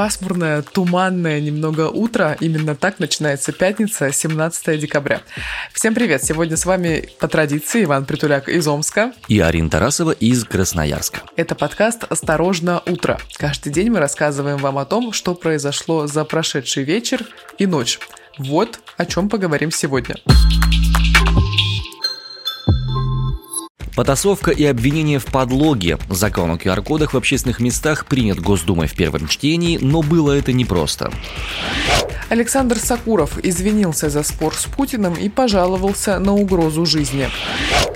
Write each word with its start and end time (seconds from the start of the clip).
Пасмурное, 0.00 0.62
туманное 0.62 1.42
немного 1.42 1.90
утро. 1.90 2.34
Именно 2.40 2.74
так 2.74 3.00
начинается 3.00 3.52
пятница, 3.52 4.10
17 4.10 4.80
декабря. 4.80 5.20
Всем 5.74 5.94
привет! 5.94 6.24
Сегодня 6.24 6.56
с 6.56 6.64
вами 6.64 7.10
по 7.18 7.28
традиции 7.28 7.84
Иван 7.84 8.06
Притуляк 8.06 8.48
из 8.48 8.66
Омска. 8.66 9.12
И 9.28 9.38
Арина 9.40 9.68
Тарасова 9.68 10.12
из 10.12 10.44
Красноярска. 10.44 11.20
Это 11.36 11.54
подкаст 11.54 12.04
«Осторожно, 12.08 12.80
утро». 12.86 13.20
Каждый 13.36 13.74
день 13.74 13.90
мы 13.90 13.98
рассказываем 13.98 14.56
вам 14.56 14.78
о 14.78 14.86
том, 14.86 15.12
что 15.12 15.34
произошло 15.34 16.06
за 16.06 16.24
прошедший 16.24 16.84
вечер 16.84 17.26
и 17.58 17.66
ночь. 17.66 17.98
Вот 18.38 18.80
о 18.96 19.04
чем 19.04 19.28
поговорим 19.28 19.70
сегодня. 19.70 20.16
Потасовка 24.00 24.50
и 24.50 24.64
обвинение 24.64 25.18
в 25.18 25.26
подлоге. 25.26 25.98
Закон 26.08 26.52
о 26.52 26.54
QR-кодах 26.54 27.12
в 27.12 27.18
общественных 27.18 27.60
местах 27.60 28.06
принят 28.06 28.40
Госдумой 28.40 28.86
в 28.86 28.94
первом 28.94 29.28
чтении, 29.28 29.76
но 29.76 30.00
было 30.00 30.32
это 30.32 30.54
непросто. 30.54 31.12
Александр 32.30 32.78
Сакуров 32.78 33.36
извинился 33.44 34.08
за 34.08 34.22
спор 34.22 34.54
с 34.54 34.64
Путиным 34.64 35.12
и 35.12 35.28
пожаловался 35.28 36.18
на 36.18 36.32
угрозу 36.32 36.86
жизни. 36.86 37.28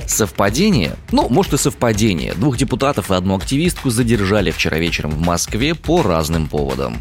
Совпадение? 0.06 0.94
Ну, 1.10 1.30
может 1.30 1.54
и 1.54 1.56
совпадение. 1.56 2.34
Двух 2.34 2.58
депутатов 2.58 3.10
и 3.10 3.14
одну 3.14 3.34
активистку 3.38 3.88
задержали 3.88 4.50
вчера 4.50 4.76
вечером 4.76 5.12
в 5.12 5.22
Москве 5.22 5.74
по 5.74 6.02
разным 6.02 6.48
поводам. 6.48 6.98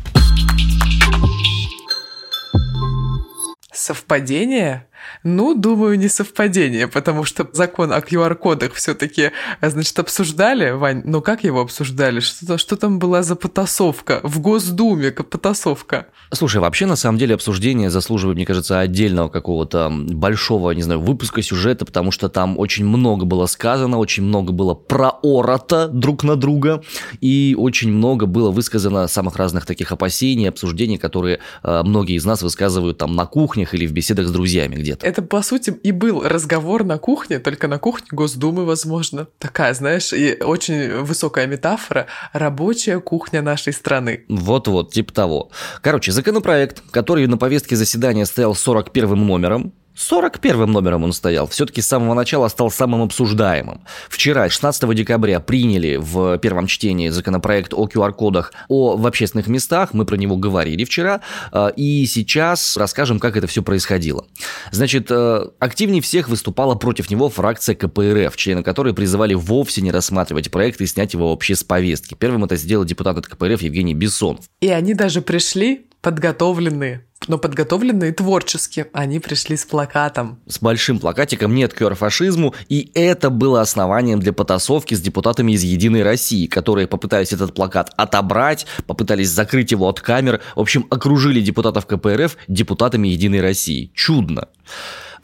Совпадение? 3.74 4.88
Ну, 5.24 5.56
думаю, 5.56 5.98
не 5.98 6.10
совпадение, 6.10 6.88
потому 6.88 7.24
что 7.24 7.48
закон 7.54 7.94
о 7.94 8.00
QR-кодах 8.00 8.74
все-таки, 8.74 9.32
значит, 9.62 9.98
обсуждали, 10.00 10.72
Вань, 10.72 11.02
ну 11.06 11.22
как 11.22 11.44
его 11.44 11.62
обсуждали? 11.62 12.20
Что, 12.20 12.58
что 12.58 12.76
там 12.76 13.00
была 13.00 13.24
за 13.24 13.36
потасовка? 13.36 14.20
В 14.24 14.40
Госдуме 14.40 15.12
потасовка. 15.12 16.08
Слушай, 16.32 16.62
вообще, 16.62 16.86
на 16.86 16.96
самом 16.96 17.18
деле, 17.18 17.36
обсуждение 17.36 17.90
заслуживает, 17.90 18.36
мне 18.36 18.46
кажется, 18.46 18.80
отдельного 18.80 19.30
какого-то 19.30 19.90
большого, 19.92 20.72
не 20.72 20.82
знаю, 20.82 21.00
выпуска 21.00 21.42
сюжета, 21.42 21.86
потому 21.86 22.12
что 22.12 22.30
там 22.30 22.60
очень 22.60 22.86
много 22.86 23.26
было 23.26 23.46
сказано, 23.46 23.98
очень 23.98 24.24
много 24.24 24.52
было 24.52 24.74
проората 24.74 25.88
друг 25.88 26.24
на 26.24 26.36
друга, 26.36 26.84
и 27.22 27.56
очень 27.58 27.92
много 27.92 28.26
было 28.26 28.52
высказано 28.52 29.08
самых 29.08 29.38
разных 29.38 29.66
таких 29.66 29.92
опасений, 29.92 30.50
обсуждений, 30.50 30.98
которые 30.98 31.40
э, 31.64 31.84
многие 31.84 32.16
из 32.16 32.26
нас 32.26 32.42
высказывают 32.42 32.98
там 32.98 33.16
на 33.16 33.26
кухнях 33.26 33.74
или 33.74 33.88
в 33.88 33.94
беседах 33.94 34.28
с 34.28 34.32
друзьями 34.32 34.76
где 34.76 34.93
где-то. 34.94 35.08
Это, 35.08 35.22
по 35.22 35.42
сути, 35.42 35.72
и 35.84 35.92
был 35.92 36.22
разговор 36.24 36.84
на 36.84 36.98
кухне, 36.98 37.40
только 37.40 37.68
на 37.68 37.80
кухне 37.80 38.08
Госдумы, 38.12 38.66
возможно. 38.66 39.28
Такая, 39.40 39.74
знаешь, 39.74 40.14
и 40.14 40.38
очень 40.42 41.02
высокая 41.02 41.48
метафора– 41.48 42.08
рабочая 42.34 43.00
кухня 43.00 43.42
нашей 43.42 43.74
страны. 43.74 44.26
Вот-вот, 44.30 44.92
типа 44.92 45.14
того. 45.14 45.52
Короче, 45.82 46.12
законопроект, 46.12 46.82
который 46.92 47.28
на 47.28 47.38
повестке 47.38 47.76
заседания 47.76 48.26
стоял 48.26 48.56
41 48.56 49.16
номером, 49.16 49.74
41 49.96 50.66
номером 50.72 51.04
он 51.04 51.14
стоял, 51.14 51.48
все-таки 51.48 51.82
с 51.82 51.88
самого 51.88 52.14
начала 52.14 52.48
стал 52.48 52.72
самым 52.72 53.04
обсуждаемым. 53.04 53.82
Вчера, 54.10 54.50
16 54.50 54.94
декабря, 54.96 55.40
приняли 55.40 55.98
в 55.98 56.38
первом 56.40 56.68
чтении 56.68 57.10
законопроект 57.10 57.74
о 57.74 57.88
QR-кодах 57.88 58.54
о, 58.70 58.98
в 58.98 59.06
общественных 59.06 59.48
местах, 59.48 59.94
мы 59.94 60.06
про 60.06 60.16
него 60.16 60.36
говорили 60.38 60.84
вчера, 60.84 61.22
э, 61.52 61.72
и 61.76 62.06
сейчас 62.06 62.78
расскажем, 62.78 63.20
как 63.20 63.38
это 63.38 63.48
все 63.48 63.62
происходило. 63.62 64.26
Значит, 64.72 65.08
э, 65.10 65.48
активнее 65.60 66.02
всех 66.02 66.28
выступала 66.28 66.76
против 66.76 67.10
него 67.10 67.30
фракция 67.30 67.76
КПРФ, 67.76 68.36
члены 68.36 68.64
которой 68.64 68.94
призывали 68.94 69.34
вовсе 69.34 69.82
не 69.82 69.92
рассматривать 69.92 70.52
проект 70.52 70.82
и 70.82 70.88
снять 70.88 71.14
его 71.14 71.30
вообще 71.30 71.56
с 71.56 71.64
повестки. 71.64 72.16
Первым 72.16 72.44
это 72.46 72.56
сделал 72.56 72.86
депутат 72.86 73.18
от 73.18 73.28
КПРФ 73.28 73.62
Евгений 73.62 73.94
Бессонов. 73.94 74.46
И 74.62 74.70
они 74.70 74.94
даже 74.94 75.22
пришли 75.22 75.86
подготовленные 76.04 77.06
но 77.30 77.38
подготовленные 77.38 78.12
творчески. 78.12 78.88
Они 78.92 79.20
пришли 79.20 79.56
с 79.56 79.64
плакатом. 79.64 80.40
С 80.46 80.60
большим 80.60 81.00
плакатиком 81.00 81.56
«Нет 81.56 81.74
кёр-фашизму», 81.74 82.54
и 82.68 82.92
это 82.94 83.30
было 83.30 83.62
основанием 83.62 84.20
для 84.20 84.34
потасовки 84.34 84.94
с 84.94 85.02
депутатами 85.02 85.54
из 85.54 85.64
«Единой 85.64 86.04
России», 86.04 86.48
которые 86.48 86.86
попытались 86.86 87.32
этот 87.32 87.54
плакат 87.54 87.92
отобрать, 87.96 88.66
попытались 88.88 89.30
закрыть 89.30 89.72
его 89.72 89.88
от 89.88 90.02
камер, 90.02 90.42
в 90.54 90.60
общем, 90.60 90.86
окружили 90.90 91.40
депутатов 91.40 91.86
КПРФ 91.86 92.36
депутатами 92.50 93.08
«Единой 93.08 93.40
России». 93.40 93.92
Чудно. 93.96 94.50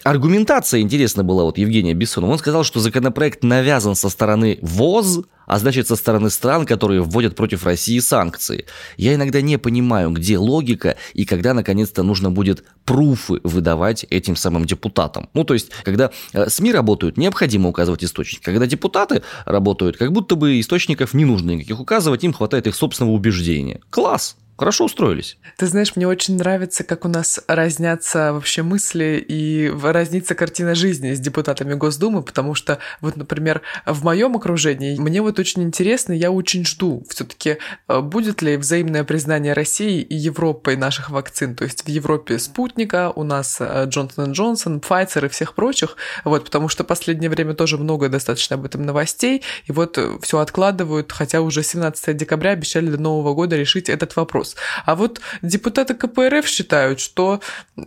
Аргументация 0.04 0.80
интересна 0.80 1.24
была 1.24 1.44
вот 1.44 1.58
Евгения 1.58 1.94
Бессонова. 1.94 2.32
Он 2.32 2.40
сказал, 2.40 2.64
что 2.64 2.80
законопроект 2.80 3.44
навязан 3.44 3.96
со 3.96 4.10
стороны 4.10 4.58
ВОЗ, 4.62 5.26
а 5.50 5.58
значит 5.58 5.88
со 5.88 5.96
стороны 5.96 6.30
стран, 6.30 6.66
которые 6.68 7.02
вводят 7.02 7.36
против 7.36 7.66
России 7.66 7.98
санкции. 8.00 8.66
Я 8.98 9.16
иногда 9.16 9.42
не 9.42 9.58
понимаю, 9.58 10.12
где 10.12 10.38
логика 10.38 10.96
и 11.16 11.26
когда 11.26 11.56
наконец-то 11.56 12.04
нужно 12.04 12.30
будет 12.30 12.64
пруфы 12.86 13.40
выдавать 13.44 14.06
этим 14.12 14.36
самым 14.36 14.66
депутатам. 14.66 15.28
Ну, 15.34 15.44
то 15.44 15.56
есть, 15.56 15.72
когда 15.84 16.12
э, 16.34 16.50
СМИ 16.50 16.72
работают, 16.72 17.18
необходимо 17.18 17.70
указывать 17.70 18.04
источники. 18.04 18.44
Когда 18.44 18.68
депутаты 18.68 19.24
работают, 19.46 19.98
как 19.98 20.14
будто 20.14 20.36
бы 20.36 20.60
источников 20.60 21.16
не 21.16 21.26
нужно 21.26 21.52
никаких 21.52 21.80
указывать, 21.80 22.24
им 22.24 22.32
хватает 22.32 22.68
их 22.68 22.76
собственного 22.76 23.16
убеждения. 23.16 23.82
Класс! 23.90 24.36
Хорошо 24.60 24.86
устроились. 24.86 25.38
Ты 25.56 25.68
знаешь, 25.68 25.96
мне 25.96 26.06
очень 26.06 26.36
нравится, 26.36 26.84
как 26.84 27.06
у 27.06 27.08
нас 27.08 27.40
разнятся 27.48 28.34
вообще 28.34 28.62
мысли 28.62 29.24
и 29.26 29.72
разнится 29.82 30.36
картина 30.36 30.76
жизни 30.76 31.14
с 31.14 31.20
депутатами 31.22 31.76
Госдумы, 31.76 32.24
потому 32.24 32.56
что, 32.56 32.80
вот, 33.00 33.16
например, 33.16 33.62
в 33.86 34.04
моем 34.04 34.36
окружении 34.36 35.00
мне 35.00 35.22
вот 35.22 35.39
очень 35.40 35.64
интересно, 35.64 36.14
я 36.14 36.32
очень 36.32 36.66
жду 36.66 37.04
все-таки, 37.10 37.58
э, 37.88 38.02
будет 38.02 38.42
ли 38.42 38.58
взаимное 38.58 39.04
признание 39.04 39.54
России 39.54 40.02
и 40.02 40.16
Европы 40.16 40.76
наших 40.76 41.10
вакцин. 41.10 41.56
То 41.56 41.64
есть 41.64 41.84
в 41.84 41.88
Европе 41.88 42.40
спутника, 42.40 43.12
у 43.16 43.24
нас 43.24 43.58
э, 43.60 43.86
Джонсон 43.88 44.34
Джонсон, 44.34 44.80
Pfizer 44.80 45.26
и 45.26 45.30
всех 45.30 45.54
прочих, 45.56 45.96
вот, 46.24 46.46
потому 46.46 46.68
что 46.70 46.84
последнее 46.84 47.30
время 47.30 47.54
тоже 47.54 47.78
много 47.78 48.10
достаточно 48.10 48.56
об 48.56 48.66
этом 48.66 48.84
новостей, 48.84 49.44
и 49.66 49.72
вот 49.72 49.98
э, 49.98 50.18
все 50.22 50.40
откладывают, 50.40 51.12
хотя 51.12 51.42
уже 51.42 51.64
17 51.64 52.16
декабря 52.18 52.52
обещали 52.52 52.90
до 52.90 52.98
Нового 52.98 53.34
года 53.34 53.56
решить 53.56 53.90
этот 53.90 54.16
вопрос. 54.16 54.56
А 54.86 54.96
вот 54.96 55.22
депутаты 55.42 55.94
КПРФ 55.94 56.46
считают, 56.48 57.00
что 57.00 57.40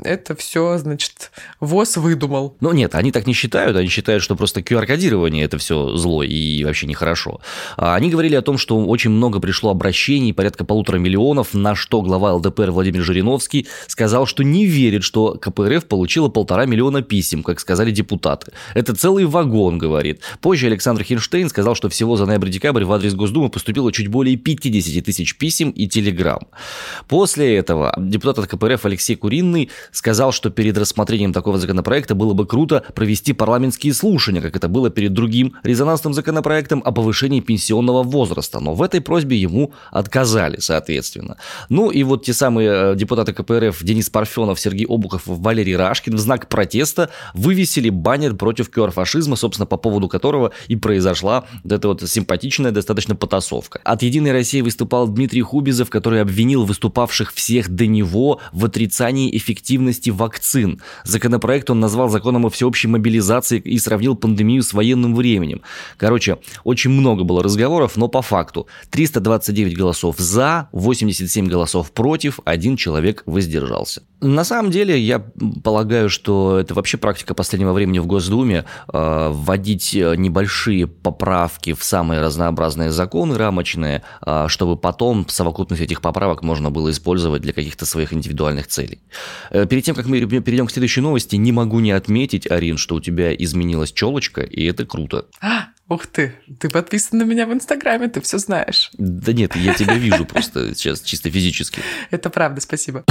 это 0.03 0.35
все, 0.35 0.79
значит, 0.79 1.31
ВОЗ 1.61 1.99
выдумал. 1.99 2.57
Ну 2.61 2.73
нет, 2.73 2.95
они 2.95 3.13
так 3.13 3.27
не 3.27 3.35
считают, 3.35 3.77
они 3.77 3.89
считают, 3.89 4.23
что 4.23 4.37
просто 4.37 4.61
QR-кодирование 4.61 5.45
это 5.45 5.59
все 5.59 5.97
зло 5.97 6.23
и 6.23 6.65
вообще 6.65 6.87
нехорошо. 6.87 7.41
А 7.77 7.95
они 7.95 8.11
говорили 8.11 8.35
о 8.35 8.43
том, 8.43 8.59
что 8.59 8.79
очень 8.85 9.11
много 9.11 9.41
пришло 9.41 9.71
обращений, 9.71 10.33
порядка 10.33 10.65
полутора 10.65 10.99
миллионов, 10.99 11.55
на 11.55 11.75
что 11.75 12.03
глава 12.03 12.35
ЛДПР 12.35 12.71
Владимир 12.71 13.03
Жириновский 13.03 13.67
сказал, 13.87 14.27
что 14.27 14.43
не 14.43 14.67
верит, 14.67 15.05
что 15.05 15.39
КПРФ 15.41 15.87
получила 15.87 16.29
полтора 16.29 16.67
миллиона 16.67 17.03
писем, 17.03 17.43
как 17.43 17.61
сказали 17.61 17.91
депутаты. 17.91 18.53
Это 18.75 18.95
целый 18.95 19.25
вагон, 19.25 19.79
говорит. 19.79 20.21
Позже 20.41 20.67
Александр 20.67 21.03
Хинштейн 21.03 21.49
сказал, 21.49 21.75
что 21.75 21.89
всего 21.89 22.17
за 22.17 22.27
ноябрь-декабрь 22.27 22.85
в 22.85 22.93
адрес 22.93 23.15
Госдумы 23.15 23.49
поступило 23.49 23.93
чуть 23.93 24.09
более 24.09 24.37
50 24.37 25.05
тысяч 25.05 25.37
писем 25.37 25.71
и 25.71 25.89
телеграмм. 25.89 26.47
После 27.09 27.57
этого 27.57 27.95
депутат 27.99 28.39
от 28.39 28.47
КПРФ 28.47 28.85
Алексей 28.87 29.17
Куринный 29.17 29.71
сказал, 29.91 30.33
что 30.33 30.51
перед 30.51 30.77
рассмотрением 30.79 31.33
такого 31.33 31.59
законопроекта 31.59 32.15
было 32.15 32.35
бы 32.35 32.47
круто 32.47 32.85
провести 32.95 33.33
парламентские 33.33 33.95
слушания, 33.95 34.41
как 34.41 34.57
это 34.57 34.69
было 34.69 34.91
перед 34.91 35.13
другим 35.13 35.55
резонансным 35.63 36.15
законопроектом 36.15 36.83
о 36.85 36.93
повышении 36.93 37.32
пенсионного 37.41 38.03
возраста. 38.03 38.61
Но 38.61 38.75
в 38.75 38.83
этой 38.83 39.01
просьбе 39.01 39.37
ему 39.37 39.73
отказали, 39.91 40.59
соответственно. 40.61 41.37
Ну 41.69 41.91
и 41.91 42.03
вот 42.03 42.25
те 42.25 42.33
самые 42.33 42.93
э, 42.93 42.95
депутаты 42.97 43.33
КПРФ 43.33 43.83
Денис 43.83 44.11
Парфенов, 44.11 44.61
Сергей 44.61 44.87
Обухов, 44.87 45.23
Валерий 45.27 45.77
Рашкин 45.77 46.17
в 46.17 46.19
знак 46.19 46.49
протеста 46.49 47.11
вывесили 47.35 47.91
баннер 47.91 48.35
против 48.35 48.71
QR-фашизма, 48.71 49.37
собственно, 49.37 49.67
по 49.67 49.77
поводу 49.77 50.09
которого 50.09 50.53
и 50.69 50.77
произошла 50.77 51.45
вот 51.63 51.73
эта 51.73 51.89
вот 51.89 52.03
симпатичная 52.09 52.71
достаточно 52.71 53.15
потасовка. 53.15 53.81
От 53.85 54.03
«Единой 54.03 54.33
России» 54.33 54.61
выступал 54.61 55.09
Дмитрий 55.09 55.43
Хубизов, 55.43 55.91
который 55.91 56.21
обвинил 56.21 56.65
выступавших 56.65 57.33
всех 57.33 57.69
до 57.69 57.87
него 57.87 58.41
в 58.53 58.65
отрицании 58.65 59.37
эффективности 59.37 60.11
вакцин. 60.11 60.81
Законопроект 61.05 61.71
он 61.71 61.81
назвал 61.81 62.09
законом 62.09 62.47
о 62.47 62.51
всеобщей 62.51 62.89
мобилизации 62.89 63.59
и 63.59 63.79
сравнил 63.79 64.17
пандемию 64.17 64.63
с 64.63 64.73
военным 64.73 65.15
временем. 65.15 65.63
Короче, 65.97 66.39
очень 66.65 66.91
много 66.91 67.22
было 67.25 67.43
разговоров, 67.43 67.97
но 67.97 68.09
по 68.09 68.23
факту 68.23 68.67
329 68.91 69.77
голосов 69.77 70.17
за, 70.19 70.69
87 70.73 71.47
голосов 71.47 71.93
против, 71.93 72.41
один 72.45 72.77
человек 72.77 73.23
воздержался. 73.27 74.03
На 74.21 74.45
самом 74.45 74.71
деле, 74.71 74.99
я 75.01 75.19
полагаю, 75.65 76.09
что 76.09 76.59
это 76.59 76.75
вообще 76.75 76.97
практика 76.97 77.35
последнего 77.35 77.73
времени 77.73 77.99
в 77.99 78.07
Госдуме 78.07 78.65
э, 78.93 79.29
вводить 79.33 79.95
небольшие 79.95 80.87
поправки 80.87 81.73
в 81.73 81.83
самые 81.83 82.21
разнообразные 82.21 82.93
законы 82.93 83.37
рамочные, 83.37 84.03
э, 84.25 84.47
чтобы 84.49 84.77
потом 84.77 85.27
совокупность 85.29 85.83
этих 85.83 86.01
поправок 86.01 86.43
можно 86.43 86.71
было 86.71 86.91
использовать 86.91 87.43
для 87.43 87.53
каких-то 87.53 87.85
своих 87.85 88.13
индивидуальных 88.13 88.69
целей. 88.69 89.01
Э, 89.51 89.67
перед 89.67 89.85
тем, 89.85 89.97
как 89.97 90.07
мы 90.07 90.21
перейдем 90.21 90.69
к 90.69 90.71
следующей 90.71 91.01
новости, 91.01 91.35
не 91.35 91.51
могу 91.51 91.81
не 91.81 91.91
отметить, 91.91 92.49
Арин, 92.51 92.77
что 92.77 92.95
у 92.95 93.01
тебя 93.01 93.35
изменилась 93.35 93.93
челочка, 93.93 94.43
и 94.43 94.65
это 94.65 94.87
круто. 94.87 95.27
А, 95.41 95.67
Ух 95.89 96.07
ты, 96.07 96.35
ты 96.59 96.71
подписан 96.71 97.19
на 97.19 97.25
меня 97.25 97.47
в 97.47 97.53
Инстаграме, 97.53 98.09
ты 98.09 98.21
все 98.21 98.39
знаешь. 98.39 98.91
Да 98.95 99.33
нет, 99.33 99.57
я 99.57 99.75
тебя 99.75 99.95
вижу 99.95 100.25
просто 100.25 100.75
сейчас 100.75 101.03
чисто 101.03 101.31
физически. 101.31 101.81
Это 102.11 102.31
правда, 102.31 102.61
спасибо. 102.61 103.05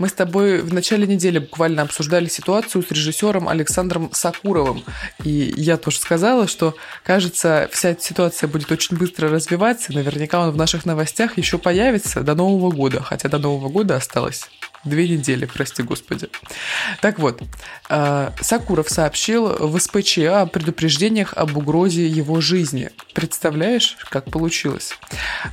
Мы 0.00 0.08
с 0.08 0.14
тобой 0.14 0.62
в 0.62 0.72
начале 0.72 1.06
недели 1.06 1.38
буквально 1.38 1.82
обсуждали 1.82 2.24
ситуацию 2.24 2.82
с 2.82 2.90
режиссером 2.90 3.50
Александром 3.50 4.08
Сакуровым. 4.14 4.82
И 5.22 5.52
я 5.58 5.76
тоже 5.76 5.98
сказала, 5.98 6.48
что, 6.48 6.74
кажется, 7.04 7.68
вся 7.70 7.90
эта 7.90 8.02
ситуация 8.02 8.48
будет 8.48 8.72
очень 8.72 8.96
быстро 8.96 9.28
развиваться. 9.28 9.92
Наверняка 9.92 10.40
он 10.40 10.52
в 10.52 10.56
наших 10.56 10.86
новостях 10.86 11.36
еще 11.36 11.58
появится 11.58 12.22
до 12.22 12.34
Нового 12.34 12.74
года. 12.74 13.02
Хотя 13.02 13.28
до 13.28 13.38
Нового 13.38 13.68
года 13.68 13.96
осталось 13.96 14.48
Две 14.84 15.06
недели, 15.08 15.44
прости 15.44 15.82
господи. 15.82 16.30
Так 17.02 17.18
вот, 17.18 17.42
э, 17.90 18.30
Сакуров 18.40 18.88
сообщил 18.88 19.46
в 19.46 19.78
СПЧ 19.78 20.18
о 20.20 20.46
предупреждениях 20.46 21.34
об 21.36 21.54
угрозе 21.58 22.06
его 22.06 22.40
жизни. 22.40 22.90
Представляешь, 23.12 23.98
как 24.08 24.30
получилось? 24.30 24.98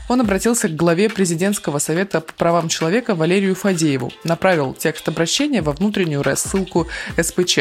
Он 0.07 0.21
обратился 0.21 0.69
к 0.69 0.75
главе 0.77 1.09
президентского 1.09 1.79
совета 1.79 2.21
по 2.21 2.31
правам 2.33 2.69
человека 2.69 3.15
Валерию 3.15 3.53
Фадееву, 3.53 4.13
направил 4.23 4.73
текст 4.73 5.09
обращения 5.09 5.61
во 5.61 5.73
внутреннюю 5.73 6.23
рассылку 6.23 6.87
СПЧ. 7.21 7.59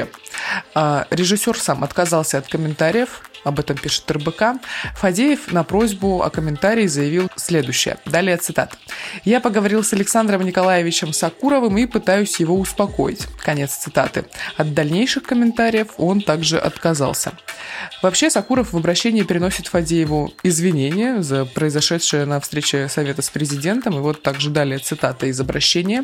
Э, 0.77 1.05
режиссер 1.11 1.59
сам 1.59 1.83
отказался 1.83 2.39
от 2.39 2.47
комментариев, 2.47 3.23
об 3.46 3.60
этом 3.60 3.76
пишет 3.76 4.10
РБК, 4.10 4.60
Фадеев 4.96 5.52
на 5.52 5.62
просьбу 5.62 6.22
о 6.22 6.31
комментарии 6.31 6.88
заявил 6.88 7.31
следующее. 7.37 7.98
Далее 8.04 8.37
цитат. 8.38 8.76
«Я 9.25 9.40
поговорил 9.40 9.84
с 9.84 9.93
Александром 9.93 10.43
Николаевичем 10.43 11.12
Сакуровым 11.12 11.78
и 11.78 11.87
пытаюсь 11.87 12.40
его 12.40 12.58
успокоить». 12.58 13.26
Конец 13.38 13.76
цитаты. 13.76 14.25
От 14.56 14.75
дальнейших 14.75 15.22
комментариев 15.22 15.88
он 15.96 16.22
также 16.22 16.58
отказался. 16.58 17.32
Вообще 18.02 18.31
Сакуров 18.31 18.72
в 18.72 18.76
обращении 18.76 19.22
переносит 19.22 19.69
Фадееву 19.69 20.32
извинения 20.43 21.22
за 21.22 21.44
произошедшее 21.44 22.25
на 22.25 22.40
встрече 22.40 22.88
Совета 22.88 23.22
с 23.22 23.31
президентом. 23.31 23.94
И 23.94 24.00
вот 24.00 24.22
также 24.22 24.50
далее 24.50 24.78
цитата 24.78 25.26
из 25.26 25.40
обращения. 25.40 26.02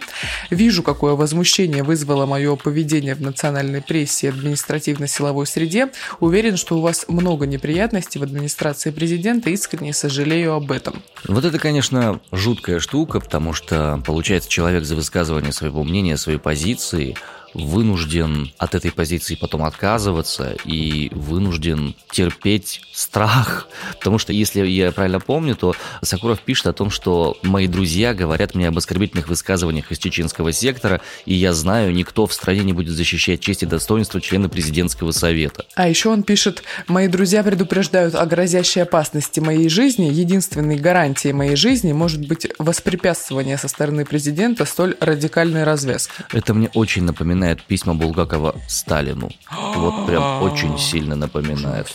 «Вижу, 0.51 0.85
какое 0.85 1.15
возмущение 1.15 1.83
вызвало 1.83 2.27
мое 2.27 2.55
поведение 2.55 3.17
в 3.17 3.21
национальной 3.21 3.83
прессе 3.83 4.29
и 4.29 4.31
административно-силовой 4.31 5.47
среде. 5.47 5.89
Уверен, 6.21 6.57
что 6.57 6.79
у 6.79 6.81
вас 6.81 7.07
много 7.09 7.32
много 7.33 7.47
неприятностей 7.47 8.19
в 8.19 8.23
администрации 8.23 8.91
президента, 8.91 9.49
искренне 9.49 9.95
сожалею 9.95 10.53
об 10.53 10.71
этом. 10.71 11.03
Вот 11.27 11.47
это, 11.47 11.59
конечно, 11.59 12.21
жуткая 12.31 12.79
штука, 12.79 13.21
потому 13.21 13.55
что, 13.55 14.03
получается, 14.05 14.51
человек 14.51 14.85
за 14.85 14.97
высказывание 14.97 15.53
своего 15.53 15.83
мнения, 15.83 16.19
своей 16.19 16.39
позиции 16.39 17.17
вынужден 17.55 18.53
от 18.59 18.75
этой 18.75 18.91
позиции 18.91 19.35
потом 19.35 19.65
отказываться 19.65 20.57
и 20.65 21.11
вынужден 21.13 21.95
терпеть 22.11 22.81
страх. 22.93 23.69
Потому 23.99 24.19
что, 24.19 24.33
если 24.33 24.67
я 24.67 24.93
правильно 24.93 25.21
помню, 25.21 25.55
то 25.57 25.75
Сакуров 26.03 26.41
пишет 26.41 26.67
о 26.67 26.73
том, 26.73 26.91
что 26.91 27.37
мои 27.43 27.67
друзья 27.67 28.15
говорят 28.15 28.55
мне 28.55 28.69
об 28.69 28.79
оскорбительных 28.79 29.29
высказываниях 29.29 29.91
из 29.93 29.99
чеченского 29.99 30.53
сектора, 30.53 31.01
и 31.27 31.35
я 31.35 31.53
знаю, 31.53 31.93
никто 31.93 32.27
в 32.27 32.33
стране 32.33 32.61
не 32.61 32.73
будет 32.73 32.95
защищать 32.95 33.41
честь 33.41 33.63
и 33.63 33.67
достоинство 33.67 34.21
члена 34.21 34.49
президентского 34.49 35.13
совета. 35.13 35.65
А 35.75 35.89
еще 35.89 36.09
он 36.11 36.23
пишет, 36.23 36.63
мои 36.87 37.09
друзья 37.09 37.43
предупреждают 37.43 38.15
о 38.15 38.25
грозящей 38.27 38.83
опасности 38.83 39.41
моей 39.41 39.69
жизни. 39.69 40.11
Единственной 40.13 40.77
гарантией 40.77 41.33
моей 41.33 41.57
жизни 41.57 41.93
может 41.93 42.27
быть 42.27 42.49
воспрепятствование 42.59 43.59
со 43.59 43.69
стороны 43.69 44.05
президента 44.05 44.65
столь 44.65 44.97
радикальной 45.01 45.65
развязки. 45.65 46.13
Это 46.33 46.55
мне 46.55 46.71
очень 46.75 47.05
напоминает 47.05 47.42
напоминает 47.43 47.63
письма 47.63 47.95
Булгакова 47.95 48.55
Сталину. 48.69 49.31
Вот 49.77 50.07
прям 50.07 50.43
очень 50.43 50.79
сильно 50.79 51.17
напоминает. 51.17 51.89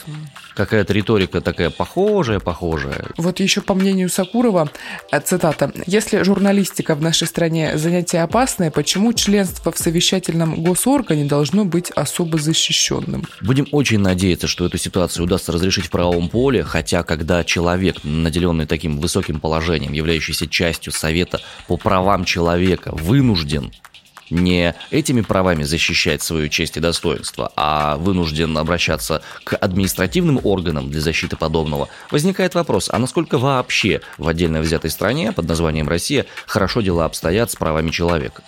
Какая-то 0.55 0.93
риторика 0.93 1.39
такая 1.39 1.69
похожая, 1.69 2.39
похожая. 2.39 3.05
Вот 3.17 3.39
еще 3.39 3.61
по 3.61 3.75
мнению 3.75 4.09
Сакурова, 4.09 4.69
э, 5.11 5.19
цитата, 5.19 5.71
«Если 5.85 6.23
журналистика 6.23 6.95
в 6.95 7.01
нашей 7.01 7.27
стране 7.27 7.77
занятие 7.77 8.23
опасное, 8.23 8.71
почему 8.71 9.13
членство 9.13 9.71
в 9.71 9.77
совещательном 9.77 10.63
госоргане 10.63 11.25
должно 11.25 11.63
быть 11.63 11.91
особо 11.91 12.39
защищенным?» 12.39 13.25
Будем 13.41 13.67
очень 13.71 13.99
надеяться, 13.99 14.47
что 14.47 14.65
эту 14.65 14.79
ситуацию 14.79 15.25
удастся 15.25 15.51
разрешить 15.51 15.85
в 15.85 15.89
правовом 15.91 16.27
поле, 16.29 16.63
хотя 16.63 17.03
когда 17.03 17.43
человек, 17.43 18.03
наделенный 18.03 18.65
таким 18.65 18.99
высоким 18.99 19.39
положением, 19.39 19.93
являющийся 19.93 20.47
частью 20.47 20.91
Совета 20.91 21.39
по 21.67 21.77
правам 21.77 22.25
человека, 22.25 22.89
вынужден 22.93 23.71
не 24.29 24.75
этими 24.91 25.21
правами 25.21 25.63
защищать 25.63 26.21
свою 26.21 26.49
честь 26.49 26.77
и 26.77 26.79
достоинство, 26.79 27.51
а 27.55 27.97
вынужден 27.97 28.57
обращаться 28.57 29.21
к 29.43 29.55
административным 29.55 30.39
органам 30.43 30.89
для 30.89 31.01
защиты 31.01 31.35
подобного, 31.35 31.89
возникает 32.11 32.55
вопрос, 32.55 32.89
а 32.91 32.97
насколько 32.99 33.37
вообще 33.37 34.01
в 34.17 34.27
отдельно 34.27 34.61
взятой 34.61 34.89
стране 34.89 35.31
под 35.31 35.47
названием 35.47 35.87
Россия 35.87 36.25
хорошо 36.45 36.81
дела 36.81 37.05
обстоят 37.05 37.51
с 37.51 37.55
правами 37.55 37.89
человека? 37.89 38.43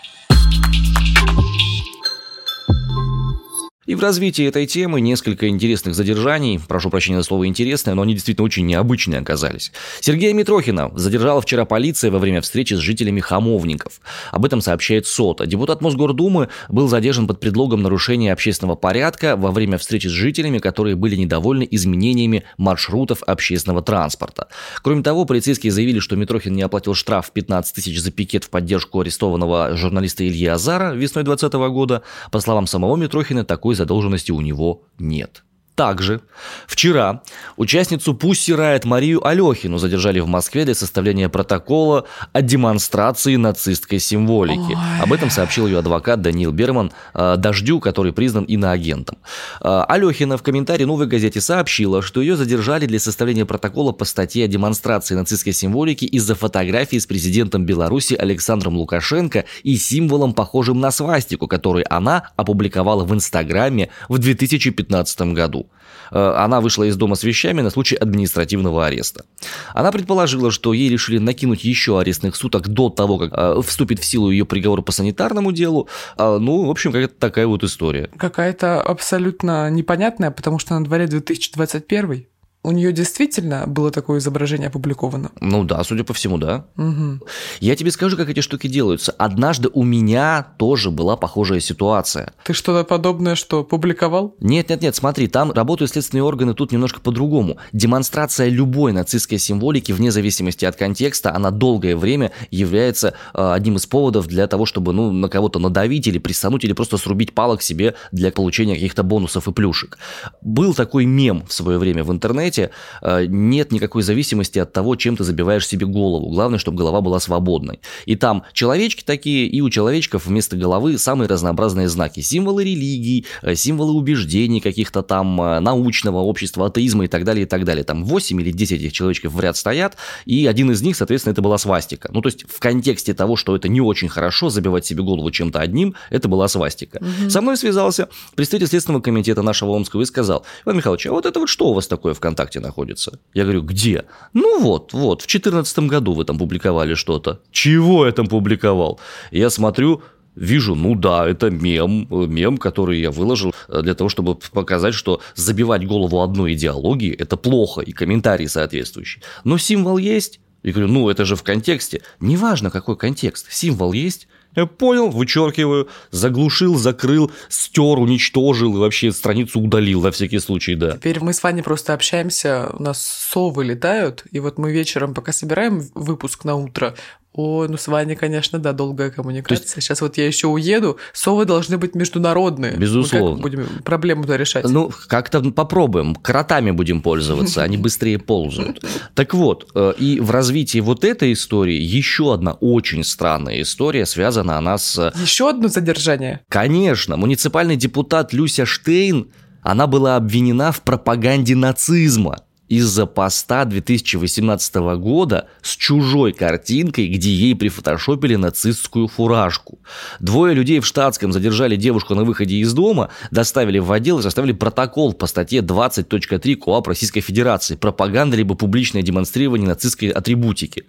И 3.90 3.96
в 3.96 4.02
развитии 4.02 4.46
этой 4.46 4.68
темы 4.68 5.02
несколько 5.02 5.48
интересных 5.48 5.96
задержаний, 5.96 6.60
прошу 6.68 6.92
прощения 6.92 7.18
за 7.18 7.24
слово 7.24 7.48
интересное, 7.48 7.96
но 7.96 8.04
они 8.04 8.14
действительно 8.14 8.46
очень 8.46 8.68
необычные 8.68 9.20
оказались. 9.20 9.72
Сергея 10.00 10.32
Митрохина 10.36 10.92
задержала 10.94 11.42
вчера 11.42 11.66
полиция 11.66 12.12
во 12.12 12.20
время 12.20 12.42
встречи 12.42 12.76
с 12.76 12.78
жителями 12.78 13.20
Хамовников. 13.20 14.00
Об 14.32 14.46
этом 14.46 14.62
сообщает 14.62 15.08
СОТа. 15.08 15.48
Депутат 15.48 15.82
Мосгордумы 15.82 16.50
был 16.70 16.88
задержан 16.88 17.26
под 17.26 17.40
предлогом 17.40 17.82
нарушения 17.82 18.32
общественного 18.32 18.76
порядка 18.76 19.36
во 19.36 19.50
время 19.50 19.80
встречи 19.80 20.06
с 20.06 20.12
жителями, 20.12 20.60
которые 20.60 20.96
были 20.96 21.16
недовольны 21.16 21.68
изменениями 21.72 22.44
маршрутов 22.60 23.24
общественного 23.24 23.82
транспорта. 23.82 24.50
Кроме 24.84 25.02
того, 25.02 25.26
полицейские 25.26 25.72
заявили, 25.72 25.98
что 25.98 26.16
Митрохин 26.16 26.54
не 26.54 26.62
оплатил 26.62 26.94
штраф 26.94 27.32
15 27.34 27.74
тысяч 27.74 28.00
за 28.00 28.12
пикет 28.12 28.44
в 28.44 28.52
поддержку 28.52 29.00
арестованного 29.00 29.76
журналиста 29.76 30.28
Ильи 30.28 30.46
Азара 30.46 30.94
весной 30.94 31.24
2020 31.24 31.74
года. 31.74 32.04
По 32.30 32.40
словам 32.40 32.68
самого 32.68 32.96
Митрохина, 32.96 33.44
такой 33.44 33.79
задолженности 33.80 34.32
у 34.32 34.42
него 34.42 34.84
нет. 35.00 35.44
Также 35.80 36.20
вчера 36.68 37.22
участницу 37.56 38.14
Пусси 38.14 38.52
Райт 38.52 38.84
Марию 38.84 39.26
Алехину 39.26 39.78
задержали 39.78 40.20
в 40.20 40.28
Москве 40.28 40.66
для 40.66 40.76
составления 40.76 41.30
протокола 41.30 42.06
о 42.34 42.42
демонстрации 42.42 43.38
нацистской 43.38 44.00
символики. 44.00 44.74
Ой. 44.74 45.02
Об 45.02 45.14
этом 45.14 45.30
сообщил 45.30 45.68
ее 45.68 45.80
адвокат 45.80 46.22
Даниил 46.22 46.52
Берман 46.52 46.92
э, 47.14 47.36
Дождю, 47.38 47.80
который 47.80 48.12
признан 48.12 48.44
иноагентом. 48.44 49.20
Э, 49.62 49.86
Алехина 49.88 50.38
в 50.38 50.44
комментарии 50.44 50.84
«Новой 50.84 51.08
газете» 51.08 51.40
сообщила, 51.40 52.02
что 52.02 52.20
ее 52.20 52.36
задержали 52.36 52.86
для 52.86 53.00
составления 53.00 53.46
протокола 53.46 53.94
по 53.94 54.04
статье 54.04 54.44
о 54.44 54.48
демонстрации 54.50 55.16
нацистской 55.16 55.54
символики 55.54 56.04
из-за 56.04 56.36
фотографии 56.36 56.98
с 56.98 57.06
президентом 57.06 57.66
Беларуси 57.66 58.16
Александром 58.16 58.76
Лукашенко 58.76 59.46
и 59.64 59.78
символом, 59.78 60.34
похожим 60.34 60.82
на 60.82 60.92
свастику, 60.92 61.48
который 61.48 61.84
она 61.84 62.32
опубликовала 62.36 63.06
в 63.06 63.14
Инстаграме 63.14 63.92
в 64.10 64.18
2015 64.18 65.22
году. 65.34 65.69
Э, 66.12 66.34
она 66.38 66.62
вышла 66.62 66.84
из 66.84 66.96
дома 66.96 67.16
с 67.16 67.24
вещами 67.24 67.62
на 67.62 67.70
случай 67.70 67.96
административного 67.96 68.86
ареста. 68.86 69.26
Она 69.74 69.92
предположила, 69.92 70.52
что 70.52 70.74
ей 70.74 70.90
решили 70.90 71.18
накинуть 71.18 71.64
еще 71.64 72.00
арестных 72.00 72.36
суток 72.36 72.68
до 72.68 72.90
того, 72.90 73.18
как 73.18 73.32
э, 73.34 73.62
вступит 73.66 74.00
в 74.00 74.06
силу 74.06 74.32
ее 74.32 74.46
приговор 74.46 74.82
по 74.82 74.92
санитарному 74.92 75.52
делу. 75.52 75.88
А, 76.18 76.40
ну, 76.40 76.66
в 76.66 76.70
общем, 76.70 76.92
какая-то 76.92 77.16
такая 77.16 77.48
вот 77.48 77.64
история. 77.64 78.10
Какая-то 78.18 78.82
абсолютно 78.82 79.70
непонятная, 79.70 80.32
потому 80.32 80.60
что 80.60 80.78
на 80.78 80.84
дворе 80.84 81.08
2021 81.08 82.26
у 82.62 82.72
нее 82.72 82.92
действительно 82.92 83.66
было 83.68 83.90
такое 83.90 84.20
изображение 84.20 84.68
опубликовано? 84.68 85.32
Ну 85.40 85.64
да, 85.64 85.84
судя 85.84 86.04
по 86.04 86.14
всему, 86.14 86.38
да. 86.38 86.66
Угу. 86.78 87.22
Я 87.62 87.76
тебе 87.76 87.90
скажу, 87.92 88.18
как 88.18 88.30
эти 88.30 88.42
штуки 88.42 88.68
делаются. 88.68 89.14
Однажды 89.18 89.70
у 89.74 89.84
меня 89.84 90.46
тоже 90.58 90.92
была 90.92 91.16
похожая 91.16 91.62
ситуация. 91.62 92.34
Ты 92.44 92.54
что-то 92.54 92.84
подобное 92.84 93.36
что, 93.36 93.64
публиковал? 93.64 94.36
Нет, 94.40 94.70
нет, 94.70 94.82
нет, 94.82 94.96
смотри, 94.96 95.28
там 95.28 95.52
работают 95.52 95.92
следственные 95.92 96.24
органы 96.24 96.54
тут 96.54 96.72
немножко 96.72 97.00
по-другому. 97.00 97.58
Демонстрация 97.72 98.50
любой 98.50 98.92
нацистской 98.92 99.40
символики, 99.40 99.94
вне 99.94 100.12
зависимости 100.12 100.66
от 100.66 100.76
контекста, 100.76 101.34
она 101.34 101.52
долгое 101.52 101.96
время 101.96 102.32
является 102.52 103.14
э, 103.34 103.52
одним 103.54 103.78
из 103.78 103.86
поводов 103.86 104.28
для 104.28 104.48
того, 104.48 104.66
чтобы 104.66 104.92
ну, 104.92 105.12
на 105.12 105.30
кого-то 105.30 105.60
надавить 105.60 106.08
или 106.08 106.18
присануть, 106.18 106.66
или 106.66 106.74
просто 106.74 106.98
срубить 106.98 107.34
палок 107.34 107.62
себе 107.62 107.96
для 108.12 108.32
получения 108.32 108.74
каких-то 108.74 109.04
бонусов 109.04 109.48
и 109.48 109.54
плюшек. 109.54 109.98
Был 110.42 110.74
такой 110.74 111.06
мем 111.06 111.46
в 111.48 111.54
свое 111.54 111.78
время 111.78 112.04
в 112.04 112.12
интернете, 112.12 112.59
формате 112.60 112.72
э, 113.02 113.26
нет 113.28 113.72
никакой 113.72 114.04
зависимости 114.04 114.60
от 114.60 114.74
того, 114.74 114.96
чем 114.96 115.16
ты 115.16 115.24
забиваешь 115.24 115.68
себе 115.68 115.86
голову. 115.86 116.30
Главное, 116.30 116.60
чтобы 116.60 116.78
голова 116.78 117.02
была 117.02 117.20
свободной. 117.20 117.80
И 118.06 118.16
там 118.16 118.44
человечки 118.54 119.04
такие, 119.04 119.48
и 119.48 119.62
у 119.62 119.70
человечков 119.70 120.26
вместо 120.26 120.58
головы 120.58 120.98
самые 120.98 121.28
разнообразные 121.28 121.88
знаки. 121.88 122.22
Символы 122.22 122.64
религий, 122.64 123.26
э, 123.42 123.56
символы 123.56 123.94
убеждений 123.94 124.60
каких-то 124.60 125.02
там, 125.02 125.42
э, 125.42 125.60
научного 125.60 126.20
общества, 126.20 126.68
атеизма 126.68 127.06
и 127.06 127.08
так 127.08 127.24
далее, 127.24 127.44
и 127.44 127.48
так 127.48 127.66
далее. 127.66 127.84
Там 127.84 128.04
8 128.04 128.42
или 128.42 128.52
10 128.52 128.82
этих 128.82 128.94
человечков 128.94 129.34
в 129.34 129.40
ряд 129.40 129.58
стоят, 129.58 129.96
и 130.26 130.48
один 130.48 130.72
из 130.72 130.82
них, 130.82 130.96
соответственно, 130.96 131.34
это 131.34 131.42
была 131.42 131.58
свастика. 131.58 132.10
Ну, 132.14 132.22
то 132.22 132.28
есть 132.28 132.46
в 132.50 132.60
контексте 132.60 133.14
того, 133.14 133.36
что 133.36 133.56
это 133.56 133.68
не 133.70 133.82
очень 133.82 134.10
хорошо 134.10 134.50
забивать 134.50 134.86
себе 134.86 135.04
голову 135.04 135.32
чем-то 135.32 135.60
одним, 135.60 135.96
это 136.10 136.28
была 136.28 136.48
свастика. 136.48 137.00
Угу. 137.02 137.30
Со 137.30 137.42
мной 137.42 137.58
связался 137.58 138.08
представитель 138.36 138.68
Следственного 138.68 139.02
комитета 139.02 139.42
нашего 139.42 139.72
Омского 139.72 140.02
и 140.02 140.06
сказал, 140.06 140.46
Иван 140.66 140.78
Михайлович, 140.78 141.08
а 141.08 141.12
вот 141.12 141.26
это 141.26 141.40
вот 141.40 141.50
что 141.50 141.70
у 141.70 141.74
вас 141.74 141.88
такое 141.88 142.14
ВКонтакте 142.40 142.60
находится? 142.60 143.20
Я 143.34 143.44
говорю, 143.44 143.62
где? 143.62 144.06
Ну 144.34 144.62
вот, 144.62 144.94
вот, 144.94 145.22
в 145.22 145.28
2014 145.28 145.80
году 145.80 146.14
вы 146.14 146.24
там 146.26 146.38
публиковали 146.38 146.96
что-то. 146.96 147.42
Чего 147.52 148.06
я 148.06 148.12
там 148.12 148.28
публиковал? 148.28 149.00
Я 149.32 149.50
смотрю, 149.50 150.02
вижу, 150.36 150.76
ну 150.76 150.96
да, 150.96 151.28
это 151.28 151.50
мем, 151.50 152.08
мем, 152.10 152.58
который 152.58 153.02
я 153.02 153.12
выложил 153.12 153.54
э, 153.68 153.82
для 153.82 153.94
того, 153.94 154.10
чтобы 154.10 154.36
показать, 154.36 154.94
что 154.94 155.22
забивать 155.36 155.86
голову 155.86 156.22
одной 156.22 156.54
идеологии– 156.54 157.14
это 157.20 157.36
плохо, 157.38 157.82
и 157.82 157.92
комментарии 157.92 158.48
соответствующие. 158.48 159.22
Но 159.44 159.58
символ 159.58 159.98
есть. 159.98 160.40
Я 160.64 160.72
говорю, 160.72 160.88
ну 160.92 161.10
это 161.10 161.26
же 161.26 161.36
в 161.36 161.44
контексте. 161.44 162.02
Неважно, 162.20 162.70
какой 162.70 162.96
контекст, 162.96 163.52
символ 163.52 163.94
есть. 163.94 164.28
Я 164.56 164.66
понял, 164.66 165.10
вычеркиваю, 165.10 165.90
заглушил, 166.12 166.76
закрыл, 166.76 167.32
стер, 167.50 168.00
уничтожил 168.00 168.76
и 168.76 168.80
вообще 168.80 169.12
страницу 169.12 169.60
удалил 169.60 170.02
на 170.02 170.12
всякий 170.12 170.40
случай, 170.40 170.76
да. 170.76 170.94
Теперь 170.94 171.20
мы 171.22 171.34
с 171.34 171.44
Ваней 171.44 171.62
просто 171.62 171.94
общаемся, 171.94 172.70
у 172.74 172.82
нас 172.82 173.02
совы 173.02 173.64
летают, 173.64 174.26
и 174.32 174.40
вот 174.40 174.58
мы 174.58 174.72
вечером, 174.72 175.14
пока 175.14 175.32
собираем 175.32 175.88
выпуск 175.94 176.46
на 176.46 176.56
утро, 176.56 176.96
о, 177.32 177.68
ну 177.68 177.78
с 177.78 177.88
Ваней, 177.88 178.16
конечно, 178.16 178.58
да, 178.58 178.74
долгая 178.74 179.12
коммуникация. 179.12 179.64
есть... 179.64 179.70
Сейчас 179.70 180.02
вот 180.02 180.18
я 180.18 180.26
еще 180.26 180.48
уеду, 180.48 180.98
совы 181.14 181.46
должны 181.46 181.78
быть 181.78 181.94
международные. 181.94 182.76
Безусловно. 182.76 183.30
Мы 183.30 183.36
как 183.36 183.42
будем 183.42 183.84
проблему-то 183.84 184.36
решать? 184.36 184.66
Ну, 184.66 184.92
как-то 185.08 185.40
попробуем. 185.52 186.16
Кротами 186.16 186.72
будем 186.72 187.02
пользоваться, 187.02 187.62
они 187.62 187.78
быстрее 187.78 188.18
ползают. 188.18 188.84
Так 189.14 189.36
вот, 189.36 189.70
э, 189.76 189.94
и 190.00 190.20
в 190.20 190.32
развитии 190.32 190.80
вот 190.80 191.04
этой 191.04 191.34
истории 191.34 191.80
еще 191.80 192.34
одна 192.34 192.54
очень 192.54 193.04
странная 193.04 193.62
история 193.62 194.08
связана 194.08 194.58
она 194.58 194.78
с... 194.78 195.14
Еще 195.22 195.50
одно 195.50 195.68
задержание? 195.68 196.42
Конечно. 196.50 197.16
Муниципальный 197.16 197.76
депутат 197.76 198.34
Люся 198.34 198.66
Штейн, 198.66 199.32
она 199.62 199.86
была 199.86 200.16
обвинена 200.16 200.72
в 200.72 200.82
пропаганде 200.82 201.56
нацизма 201.56 202.40
из-за 202.70 203.08
поста 203.08 203.66
2018 203.66 204.76
года 204.98 205.48
с 205.62 205.76
чужой 205.76 206.34
картинкой, 206.34 207.08
где 207.08 207.34
ей 207.34 207.56
прифотошопили 207.56 208.36
нацистскую 208.36 209.08
фуражку. 209.08 209.80
Двое 210.20 210.54
людей 210.54 210.80
в 210.80 210.86
штатском 210.86 211.34
задержали 211.34 211.76
девушку 211.76 212.14
на 212.14 212.24
выходе 212.24 212.58
из 212.58 212.72
дома, 212.74 213.10
доставили 213.32 213.80
в 213.80 213.92
отдел 213.92 214.20
и 214.20 214.22
составили 214.22 214.52
протокол 214.52 215.14
по 215.14 215.26
статье 215.26 215.62
20.3 215.62 216.56
КОАП 216.56 216.88
Российской 216.88 217.22
Федерации 217.22 217.76
«Пропаганда 217.76 218.38
либо 218.38 218.54
публичное 218.54 219.02
демонстрирование 219.02 219.68
нацистской 219.68 220.10
атрибутики». 220.10 220.86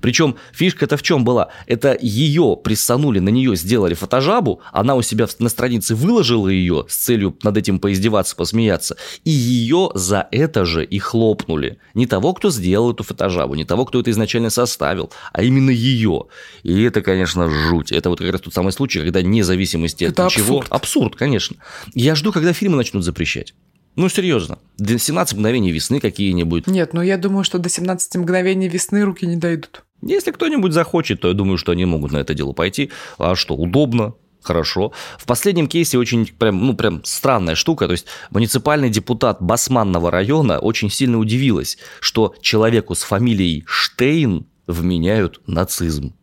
Причем 0.00 0.36
фишка-то 0.52 0.96
в 0.96 1.02
чем 1.02 1.24
была? 1.24 1.48
Это 1.66 1.98
ее 2.00 2.56
прессанули, 2.62 3.18
на 3.18 3.30
нее 3.30 3.56
сделали 3.56 3.94
фотожабу, 3.94 4.60
она 4.72 4.94
у 4.94 5.02
себя 5.02 5.26
на 5.40 5.48
странице 5.48 5.96
выложила 5.96 6.48
ее 6.48 6.86
с 6.88 6.96
целью 6.96 7.36
над 7.42 7.56
этим 7.56 7.80
поиздеваться, 7.80 8.36
посмеяться, 8.36 8.96
и 9.24 9.30
ее 9.30 9.90
за 9.94 10.28
это 10.30 10.64
же 10.64 10.84
и 10.84 10.98
хлопнули 11.00 11.23
хлопнули. 11.24 11.78
Не 11.94 12.06
того, 12.06 12.34
кто 12.34 12.50
сделал 12.50 12.92
эту 12.92 13.02
фотожабу, 13.02 13.54
не 13.54 13.64
того, 13.64 13.84
кто 13.84 14.00
это 14.00 14.10
изначально 14.10 14.50
составил, 14.50 15.10
а 15.32 15.42
именно 15.42 15.70
ее. 15.70 16.24
И 16.62 16.82
это, 16.82 17.00
конечно, 17.00 17.48
жуть. 17.48 17.92
Это 17.92 18.10
вот 18.10 18.18
как 18.18 18.30
раз 18.30 18.40
тот 18.42 18.52
самый 18.52 18.72
случай, 18.72 19.00
когда 19.00 19.22
независимости 19.22 20.04
это 20.04 20.26
от 20.26 20.32
ничего... 20.32 20.58
Абсурд. 20.58 20.72
абсурд, 20.72 21.16
конечно. 21.16 21.56
Я 21.94 22.14
жду, 22.14 22.32
когда 22.32 22.52
фильмы 22.52 22.76
начнут 22.76 23.04
запрещать. 23.04 23.54
Ну, 23.96 24.08
серьезно. 24.08 24.58
До 24.76 24.98
17 24.98 25.34
мгновений 25.34 25.72
весны 25.72 26.00
какие-нибудь. 26.00 26.66
Нет, 26.66 26.92
ну 26.92 27.00
я 27.00 27.16
думаю, 27.16 27.44
что 27.44 27.58
до 27.58 27.68
17 27.68 28.16
мгновений 28.16 28.68
весны 28.68 29.02
руки 29.02 29.26
не 29.26 29.36
дойдут. 29.36 29.84
Если 30.02 30.32
кто-нибудь 30.32 30.72
захочет, 30.72 31.20
то 31.20 31.28
я 31.28 31.34
думаю, 31.34 31.56
что 31.56 31.72
они 31.72 31.86
могут 31.86 32.12
на 32.12 32.18
это 32.18 32.34
дело 32.34 32.52
пойти. 32.52 32.90
А 33.18 33.34
что, 33.34 33.54
удобно, 33.54 34.14
хорошо. 34.44 34.92
В 35.18 35.26
последнем 35.26 35.66
кейсе 35.66 35.98
очень 35.98 36.26
прям, 36.26 36.64
ну, 36.64 36.74
прям 36.74 37.04
странная 37.04 37.54
штука. 37.54 37.86
То 37.86 37.92
есть 37.92 38.06
муниципальный 38.30 38.90
депутат 38.90 39.40
Басманного 39.40 40.10
района 40.10 40.58
очень 40.58 40.90
сильно 40.90 41.18
удивилась, 41.18 41.78
что 42.00 42.34
человеку 42.40 42.94
с 42.94 43.02
фамилией 43.02 43.64
Штейн 43.66 44.46
вменяют 44.66 45.40
нацизм. 45.46 46.14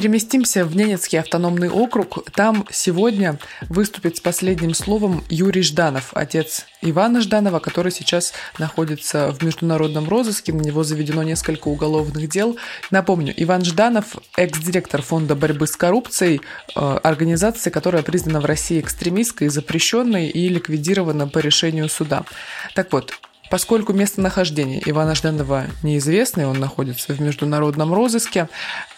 Переместимся 0.00 0.64
в 0.64 0.74
Ненецкий 0.74 1.20
автономный 1.20 1.68
округ. 1.68 2.24
Там 2.32 2.66
сегодня 2.70 3.38
выступит 3.68 4.16
с 4.16 4.20
последним 4.20 4.72
словом 4.72 5.22
Юрий 5.28 5.60
Жданов, 5.60 6.12
отец 6.14 6.64
Ивана 6.80 7.20
Жданова, 7.20 7.58
который 7.58 7.92
сейчас 7.92 8.32
находится 8.58 9.30
в 9.30 9.44
международном 9.44 10.08
розыске. 10.08 10.54
На 10.54 10.62
него 10.62 10.84
заведено 10.84 11.22
несколько 11.22 11.68
уголовных 11.68 12.30
дел. 12.30 12.56
Напомню, 12.90 13.34
Иван 13.36 13.62
Жданов– 13.62 14.16
экс-директор 14.38 15.02
Фонда 15.02 15.34
борьбы 15.34 15.66
с 15.66 15.76
коррупцией, 15.76 16.40
э, 16.74 16.80
организации, 16.80 17.68
которая 17.68 18.02
признана 18.02 18.40
в 18.40 18.46
России 18.46 18.80
экстремистской, 18.80 19.48
запрещенной 19.48 20.28
и 20.28 20.48
ликвидирована 20.48 21.28
по 21.28 21.40
решению 21.40 21.90
суда. 21.90 22.24
Так 22.74 22.90
вот, 22.94 23.12
Поскольку 23.50 23.92
местонахождение 23.92 24.80
Ивана 24.86 25.16
Жданова 25.16 25.66
неизвестно, 25.82 26.48
он 26.48 26.60
находится 26.60 27.12
в 27.12 27.20
международном 27.20 27.92
розыске, 27.92 28.48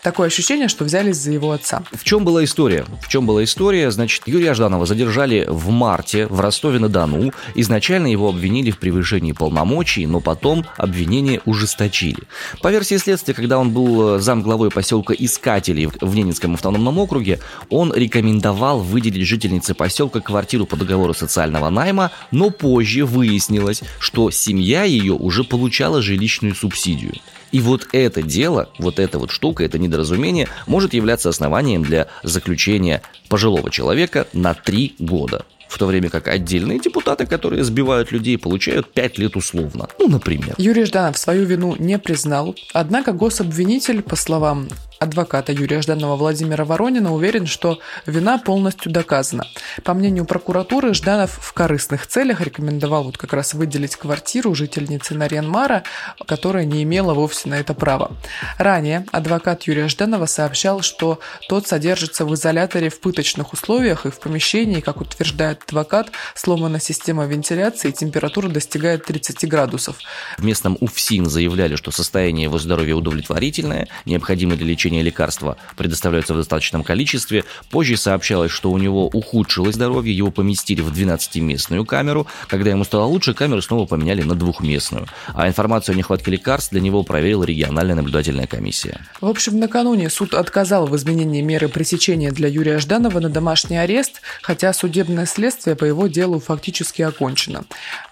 такое 0.02 0.26
ощущение, 0.26 0.68
что 0.68 0.84
взялись 0.84 1.16
за 1.16 1.30
его 1.30 1.52
отца. 1.52 1.82
В 1.92 2.04
чем 2.04 2.24
была 2.24 2.44
история? 2.44 2.84
В 3.00 3.08
чем 3.08 3.24
была 3.24 3.44
история? 3.44 3.90
Значит, 3.90 4.24
Юрия 4.26 4.52
Жданова 4.52 4.84
задержали 4.84 5.46
в 5.48 5.70
марте 5.70 6.26
в 6.26 6.40
Ростове-на-Дону. 6.40 7.32
Изначально 7.54 8.08
его 8.08 8.28
обвинили 8.28 8.70
в 8.70 8.78
превышении 8.78 9.32
полномочий, 9.32 10.06
но 10.06 10.20
потом 10.20 10.66
обвинение 10.76 11.40
ужесточили. 11.44 12.24
По 12.60 12.70
версии 12.70 12.96
следствия, 12.96 13.34
когда 13.34 13.58
он 13.58 13.70
был 13.70 14.18
замглавой 14.18 14.70
поселка 14.70 15.14
Искателей 15.16 15.86
в 15.86 16.14
Ненецком 16.14 16.54
автономном 16.54 16.98
округе, 16.98 17.38
он 17.70 17.92
рекомендовал 17.94 18.80
выделить 18.80 19.26
жительнице 19.26 19.74
поселка 19.74 20.20
квартиру 20.20 20.66
по 20.66 20.76
договору 20.76 21.14
социального 21.14 21.70
найма, 21.70 22.10
но 22.32 22.50
позже 22.50 23.06
выяснилось, 23.06 23.82
что 24.00 24.30
семья 24.30 24.82
ее 24.82 25.12
уже 25.12 25.44
получала 25.44 26.02
жилищную 26.02 26.54
субсидию. 26.56 27.14
И 27.52 27.60
вот 27.60 27.88
это 27.92 28.22
дело, 28.22 28.70
вот 28.78 28.98
эта 28.98 29.18
вот 29.18 29.30
штука, 29.30 29.62
это 29.62 29.78
недоразумение 29.92 30.48
может 30.66 30.94
являться 30.94 31.28
основанием 31.28 31.82
для 31.82 32.08
заключения 32.22 33.02
пожилого 33.28 33.70
человека 33.70 34.26
на 34.32 34.54
три 34.54 34.94
года 34.98 35.44
в 35.68 35.78
то 35.78 35.86
время 35.86 36.10
как 36.10 36.28
отдельные 36.28 36.78
депутаты, 36.78 37.24
которые 37.24 37.64
сбивают 37.64 38.12
людей, 38.12 38.36
получают 38.36 38.92
5 38.92 39.16
лет 39.16 39.36
условно. 39.36 39.88
Ну, 39.98 40.06
например. 40.06 40.54
Юрий 40.58 40.84
Жданов 40.84 41.16
свою 41.16 41.46
вину 41.46 41.76
не 41.78 41.98
признал, 41.98 42.54
однако 42.74 43.12
гособвинитель, 43.12 44.02
по 44.02 44.14
словам 44.14 44.68
адвоката 45.02 45.52
Юрия 45.52 45.82
Жданова 45.82 46.16
Владимира 46.16 46.64
Воронина 46.64 47.12
уверен, 47.12 47.46
что 47.46 47.80
вина 48.06 48.38
полностью 48.38 48.92
доказана. 48.92 49.46
По 49.82 49.94
мнению 49.94 50.24
прокуратуры, 50.24 50.94
Жданов 50.94 51.38
в 51.40 51.52
корыстных 51.52 52.06
целях 52.06 52.40
рекомендовал 52.40 53.04
вот 53.04 53.18
как 53.18 53.32
раз 53.32 53.54
выделить 53.54 53.96
квартиру 53.96 54.54
жительницы 54.54 55.14
Нарьянмара, 55.14 55.82
которая 56.26 56.64
не 56.64 56.82
имела 56.84 57.14
вовсе 57.14 57.48
на 57.48 57.54
это 57.54 57.74
права. 57.74 58.12
Ранее 58.58 59.04
адвокат 59.10 59.64
Юрия 59.64 59.88
Жданова 59.88 60.26
сообщал, 60.26 60.82
что 60.82 61.18
тот 61.48 61.66
содержится 61.66 62.24
в 62.24 62.32
изоляторе 62.34 62.88
в 62.88 63.00
пыточных 63.00 63.52
условиях 63.52 64.06
и 64.06 64.10
в 64.10 64.20
помещении, 64.20 64.80
как 64.80 65.00
утверждает 65.00 65.62
адвокат, 65.66 66.12
сломана 66.34 66.78
система 66.78 67.26
вентиляции 67.26 67.88
и 67.88 67.92
температура 67.92 68.48
достигает 68.48 69.04
30 69.04 69.48
градусов. 69.48 69.98
В 70.38 70.44
местном 70.44 70.76
УФСИН 70.80 71.26
заявляли, 71.26 71.74
что 71.74 71.90
состояние 71.90 72.44
его 72.44 72.58
здоровья 72.58 72.94
удовлетворительное, 72.94 73.88
необходимо 74.04 74.54
для 74.54 74.66
лечения 74.66 74.91
лечения 74.92 75.02
лекарства 75.02 75.56
предоставляются 75.76 76.34
в 76.34 76.36
достаточном 76.36 76.84
количестве. 76.84 77.44
Позже 77.70 77.96
сообщалось, 77.96 78.50
что 78.50 78.70
у 78.70 78.78
него 78.78 79.06
ухудшилось 79.06 79.74
здоровье, 79.74 80.16
его 80.16 80.30
поместили 80.30 80.82
в 80.82 80.92
12-местную 80.92 81.84
камеру. 81.84 82.26
Когда 82.48 82.70
ему 82.70 82.84
стало 82.84 83.04
лучше, 83.04 83.34
камеру 83.34 83.62
снова 83.62 83.86
поменяли 83.86 84.22
на 84.22 84.34
двухместную. 84.34 85.06
А 85.34 85.48
информацию 85.48 85.94
о 85.94 85.96
нехватке 85.96 86.30
лекарств 86.30 86.70
для 86.70 86.80
него 86.80 87.02
проверила 87.02 87.44
региональная 87.44 87.94
наблюдательная 87.94 88.46
комиссия. 88.46 89.00
В 89.20 89.26
общем, 89.26 89.58
накануне 89.58 90.10
суд 90.10 90.34
отказал 90.34 90.86
в 90.86 90.96
изменении 90.96 91.42
меры 91.42 91.68
пресечения 91.68 92.30
для 92.30 92.48
Юрия 92.48 92.78
Жданова 92.78 93.20
на 93.20 93.28
домашний 93.28 93.78
арест, 93.78 94.20
хотя 94.42 94.72
судебное 94.72 95.26
следствие 95.26 95.76
по 95.76 95.84
его 95.84 96.06
делу 96.06 96.40
фактически 96.40 97.02
окончено. 97.02 97.64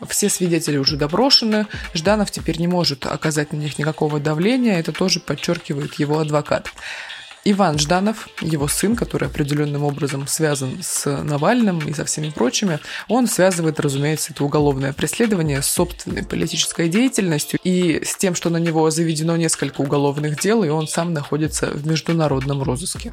Все 0.09 0.29
свидетели 0.29 0.79
уже 0.79 0.97
допрошены, 0.97 1.67
Жданов 1.95 2.31
теперь 2.31 2.59
не 2.59 2.69
может 2.69 3.07
оказать 3.07 3.53
на 3.53 3.57
них 3.57 3.79
никакого 3.79 4.21
давления, 4.21 4.79
это 4.79 4.93
тоже 4.93 5.21
подчеркивает 5.21 5.95
его 5.95 6.19
адвокат. 6.19 6.70
Иван 7.45 7.79
Жданов, 7.79 8.29
его 8.43 8.69
сын, 8.69 8.95
который 8.95 9.29
определенным 9.29 9.83
образом 9.83 10.27
связан 10.27 10.79
с 10.83 11.11
Навальным 11.23 11.79
и 11.79 11.95
со 11.95 12.05
всеми 12.05 12.29
прочими, 12.31 12.81
он 13.09 13.27
связывает, 13.27 13.81
разумеется, 13.81 14.33
это 14.33 14.45
уголовное 14.45 14.93
преследование 14.93 15.63
с 15.63 15.67
собственной 15.67 16.23
политической 16.23 16.89
деятельностью 16.89 17.59
и 17.65 18.05
с 18.05 18.17
тем, 18.17 18.35
что 18.35 18.51
на 18.51 18.59
него 18.59 18.91
заведено 18.91 19.37
несколько 19.37 19.81
уголовных 19.81 20.39
дел, 20.39 20.63
и 20.65 20.69
он 20.69 20.87
сам 20.87 21.15
находится 21.15 21.67
в 21.67 21.87
международном 21.87 22.63
розыске. 22.63 23.13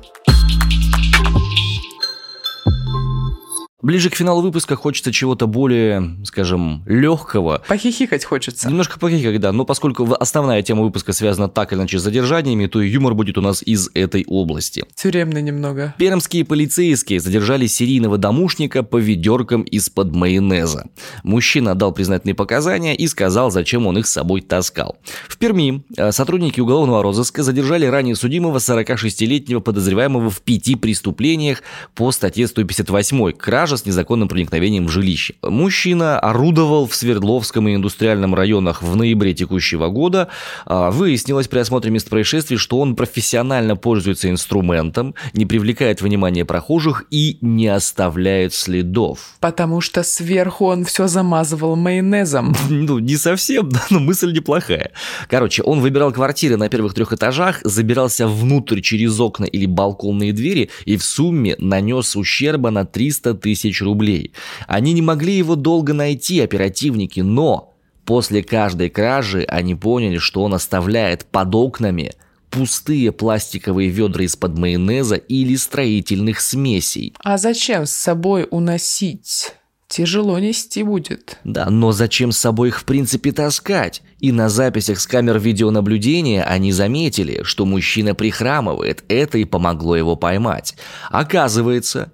Ближе 3.83 4.09
к 4.09 4.15
финалу 4.15 4.41
выпуска 4.41 4.75
хочется 4.75 5.11
чего-то 5.11 5.45
более, 5.45 6.17
скажем, 6.23 6.81
легкого. 6.87 7.61
Похихикать 7.67 8.25
хочется. 8.25 8.67
Немножко 8.67 8.97
похихикать, 8.97 9.39
да. 9.39 9.51
Но 9.51 9.65
поскольку 9.65 10.11
основная 10.19 10.63
тема 10.63 10.81
выпуска 10.81 11.13
связана 11.13 11.47
так 11.47 11.71
или 11.71 11.79
иначе 11.79 11.99
с 11.99 12.01
задержаниями, 12.01 12.65
то 12.65 12.81
и 12.81 12.89
юмор 12.89 13.13
будет 13.13 13.37
у 13.37 13.41
нас 13.41 13.61
из 13.61 13.91
этой 13.93 14.25
области. 14.25 14.83
Тюремный 14.95 15.43
немного. 15.43 15.93
Пермские 15.99 16.43
полицейские 16.43 17.19
задержали 17.19 17.67
серийного 17.67 18.17
домушника 18.17 18.81
по 18.81 18.97
ведеркам 18.97 19.61
из-под 19.61 20.11
майонеза. 20.11 20.87
Мужчина 21.21 21.75
дал 21.75 21.91
признательные 21.91 22.33
показания 22.33 22.95
и 22.95 23.07
сказал, 23.07 23.51
зачем 23.51 23.85
он 23.85 23.99
их 23.99 24.07
с 24.07 24.11
собой 24.11 24.41
таскал. 24.41 24.97
В 25.27 25.37
Перми 25.37 25.83
э, 25.95 26.11
сотрудники 26.11 26.59
уголовного 26.59 27.03
розыска 27.03 27.43
задержали 27.43 27.85
ранее 27.85 28.15
судимого 28.15 28.57
46-летнего 28.57 29.59
подозреваемого 29.59 30.31
в 30.31 30.41
пяти 30.41 30.75
преступлениях 30.75 31.61
по 31.93 32.11
статье 32.11 32.47
158 32.47 33.33
«Кража 33.67 33.83
с 33.83 33.85
незаконным 33.85 34.29
проникновением 34.29 34.87
в 34.87 34.89
жилище. 34.89 35.33
Мужчина 35.41 36.17
орудовал 36.21 36.87
в 36.87 36.95
Свердловском 36.95 37.67
и 37.67 37.75
индустриальном 37.75 38.33
районах 38.33 38.81
в 38.81 38.95
ноябре 38.95 39.33
текущего 39.33 39.89
года. 39.89 40.29
А, 40.65 40.89
выяснилось 40.89 41.49
при 41.49 41.59
осмотре 41.59 41.91
места 41.91 42.09
происшествия, 42.09 42.55
что 42.55 42.79
он 42.79 42.95
профессионально 42.95 43.75
пользуется 43.75 44.29
инструментом, 44.29 45.15
не 45.33 45.45
привлекает 45.45 46.01
внимания 46.01 46.45
прохожих 46.45 47.03
и 47.11 47.39
не 47.41 47.67
оставляет 47.67 48.53
следов. 48.53 49.35
Потому 49.41 49.81
что 49.81 50.01
сверху 50.03 50.67
он 50.67 50.85
все 50.85 51.07
замазывал 51.07 51.75
майонезом. 51.75 52.55
Ну, 52.69 52.99
не 52.99 53.17
совсем, 53.17 53.67
да, 53.67 53.85
но 53.89 53.99
мысль 53.99 54.31
неплохая. 54.31 54.91
Короче, 55.29 55.61
он 55.61 55.81
выбирал 55.81 56.13
квартиры 56.13 56.55
на 56.55 56.69
первых 56.69 56.93
трех 56.93 57.11
этажах, 57.11 57.59
забирался 57.65 58.27
внутрь 58.29 58.79
через 58.79 59.19
окна 59.19 59.43
или 59.43 59.65
балконные 59.65 60.31
двери 60.31 60.69
и 60.85 60.95
в 60.95 61.03
сумме 61.03 61.55
нанес 61.57 62.15
ущерба 62.15 62.69
на 62.69 62.85
300 62.85 63.33
тысяч 63.33 63.56
тысяч 63.61 63.81
рублей. 63.81 64.33
Они 64.67 64.93
не 64.93 65.01
могли 65.01 65.37
его 65.37 65.55
долго 65.55 65.93
найти, 65.93 66.39
оперативники, 66.39 67.19
но 67.19 67.73
после 68.05 68.43
каждой 68.43 68.89
кражи 68.89 69.43
они 69.47 69.75
поняли, 69.75 70.17
что 70.17 70.43
он 70.43 70.53
оставляет 70.53 71.25
под 71.25 71.53
окнами 71.55 72.13
пустые 72.49 73.11
пластиковые 73.11 73.89
ведра 73.89 74.23
из-под 74.23 74.57
майонеза 74.57 75.15
или 75.15 75.55
строительных 75.55 76.39
смесей. 76.39 77.13
А 77.23 77.37
зачем 77.37 77.85
с 77.85 77.91
собой 77.91 78.47
уносить? 78.49 79.53
Тяжело 79.87 80.37
нести 80.37 80.83
будет. 80.83 81.39
Да, 81.45 81.69
но 81.69 81.93
зачем 81.93 82.33
с 82.33 82.37
собой 82.37 82.69
их 82.69 82.79
в 82.81 82.83
принципе 82.83 83.31
таскать? 83.31 84.01
И 84.19 84.33
на 84.33 84.49
записях 84.49 84.99
с 84.99 85.07
камер 85.07 85.39
видеонаблюдения 85.39 86.43
они 86.43 86.73
заметили, 86.73 87.43
что 87.43 87.65
мужчина 87.65 88.13
прихрамывает. 88.13 89.05
Это 89.07 89.37
и 89.37 89.45
помогло 89.45 89.95
его 89.95 90.17
поймать. 90.17 90.75
Оказывается, 91.09 92.11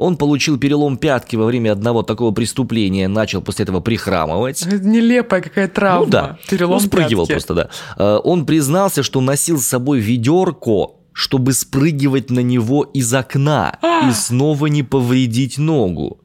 он 0.00 0.16
получил 0.16 0.58
перелом 0.58 0.96
пятки 0.96 1.36
во 1.36 1.44
время 1.44 1.72
одного 1.72 2.02
такого 2.02 2.30
преступления, 2.32 3.06
начал 3.06 3.42
после 3.42 3.64
этого 3.64 3.80
прихрамывать. 3.80 4.62
Это 4.62 4.82
нелепая 4.82 5.42
какая 5.42 5.68
травма. 5.68 6.06
Ну 6.06 6.10
да, 6.10 6.38
перелом 6.48 6.76
он 6.76 6.80
спрыгивал 6.80 7.26
пятки. 7.26 7.32
просто, 7.32 7.54
да. 7.54 7.68
Э, 7.98 8.20
Он 8.24 8.46
признался, 8.46 9.02
что 9.02 9.20
носил 9.20 9.60
с 9.60 9.66
собой 9.66 9.98
ведерко, 10.00 10.92
чтобы 11.12 11.52
спрыгивать 11.52 12.30
на 12.30 12.40
него 12.40 12.82
из 12.84 13.12
окна 13.12 13.78
и 14.08 14.12
снова 14.12 14.66
не 14.66 14.82
повредить 14.82 15.58
ногу. 15.58 16.20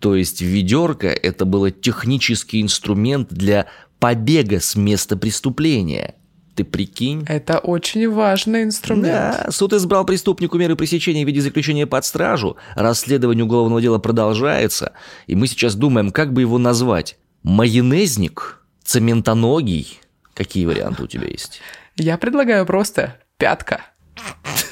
То 0.00 0.16
есть 0.16 0.42
ведерко 0.42 1.06
это 1.06 1.44
было 1.44 1.70
технический 1.70 2.60
инструмент 2.60 3.28
для 3.30 3.66
побега 4.00 4.58
с 4.58 4.74
места 4.74 5.16
преступления. 5.16 6.16
Ты 6.54 6.64
прикинь? 6.64 7.24
Это 7.28 7.58
очень 7.58 8.10
важный 8.10 8.64
инструмент. 8.64 9.06
Да, 9.06 9.46
суд 9.50 9.72
избрал 9.72 10.04
преступнику 10.04 10.58
меры 10.58 10.76
пресечения 10.76 11.24
в 11.24 11.26
виде 11.26 11.40
заключения 11.40 11.86
под 11.86 12.04
стражу. 12.04 12.56
Расследование 12.74 13.44
уголовного 13.44 13.80
дела 13.80 13.98
продолжается. 13.98 14.92
И 15.26 15.34
мы 15.34 15.46
сейчас 15.46 15.74
думаем, 15.74 16.10
как 16.10 16.32
бы 16.32 16.42
его 16.42 16.58
назвать. 16.58 17.16
Майонезник? 17.42 18.60
Цементоногий? 18.84 20.00
Какие 20.34 20.66
варианты 20.66 21.04
у 21.04 21.06
тебя 21.06 21.26
есть? 21.26 21.60
Я 21.96 22.18
предлагаю 22.18 22.66
просто 22.66 23.16
пятка. 23.38 23.80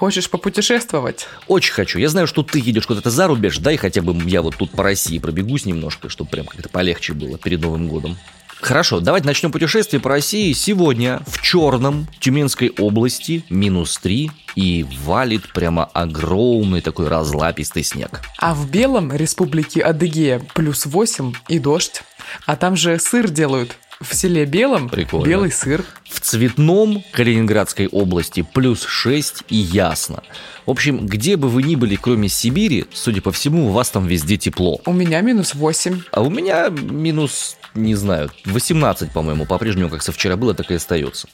Хочешь 0.00 0.30
попутешествовать? 0.30 1.28
Очень 1.46 1.74
хочу. 1.74 1.98
Я 1.98 2.08
знаю, 2.08 2.26
что 2.26 2.42
ты 2.42 2.58
едешь 2.58 2.86
куда-то 2.86 3.10
за 3.10 3.26
рубеж. 3.26 3.58
Дай 3.58 3.76
хотя 3.76 4.00
бы 4.00 4.16
я 4.24 4.40
вот 4.40 4.56
тут 4.56 4.70
по 4.70 4.82
России 4.82 5.18
пробегусь 5.18 5.66
немножко, 5.66 6.08
чтобы 6.08 6.30
прям 6.30 6.46
как-то 6.46 6.70
полегче 6.70 7.12
было 7.12 7.36
перед 7.36 7.60
Новым 7.60 7.86
годом. 7.86 8.16
Хорошо, 8.62 9.00
давайте 9.00 9.26
начнем 9.26 9.52
путешествие 9.52 10.00
по 10.00 10.08
России. 10.08 10.54
Сегодня 10.54 11.20
в 11.26 11.42
Черном 11.42 12.08
Тюменской 12.18 12.72
области 12.78 13.44
минус 13.50 13.98
3 13.98 14.30
и 14.54 14.86
валит 15.04 15.52
прямо 15.52 15.84
огромный 15.84 16.80
такой 16.80 17.08
разлапистый 17.08 17.84
снег. 17.84 18.22
А 18.38 18.54
в 18.54 18.70
Белом 18.70 19.12
республике 19.12 19.82
Адыгея 19.82 20.40
плюс 20.54 20.86
8 20.86 21.34
и 21.48 21.58
дождь. 21.58 22.04
А 22.46 22.56
там 22.56 22.74
же 22.74 22.98
сыр 22.98 23.28
делают. 23.28 23.76
В 24.00 24.14
селе 24.14 24.46
Белом 24.46 24.88
Прикольно. 24.88 25.26
белый 25.26 25.52
сыр. 25.52 25.84
В 26.08 26.20
Цветном 26.20 27.04
Калининградской 27.12 27.86
области 27.86 28.40
плюс 28.40 28.84
6 28.86 29.44
и 29.48 29.56
ясно. 29.56 30.22
В 30.64 30.70
общем, 30.70 31.06
где 31.06 31.36
бы 31.36 31.48
вы 31.50 31.62
ни 31.62 31.74
были, 31.74 31.96
кроме 31.96 32.30
Сибири, 32.30 32.86
судя 32.94 33.20
по 33.20 33.30
всему, 33.30 33.68
у 33.68 33.72
вас 33.72 33.90
там 33.90 34.06
везде 34.06 34.38
тепло. 34.38 34.80
У 34.86 34.92
меня 34.94 35.20
минус 35.20 35.54
8. 35.54 36.00
А 36.12 36.22
у 36.22 36.30
меня 36.30 36.70
минус, 36.70 37.56
не 37.74 37.94
знаю, 37.94 38.30
18, 38.44 39.12
по-моему, 39.12 39.46
по-прежнему, 39.46 39.90
как 39.90 40.02
со 40.02 40.12
вчера 40.12 40.36
было, 40.36 40.54
так 40.54 40.70
и 40.70 40.74
остается. 40.74 41.28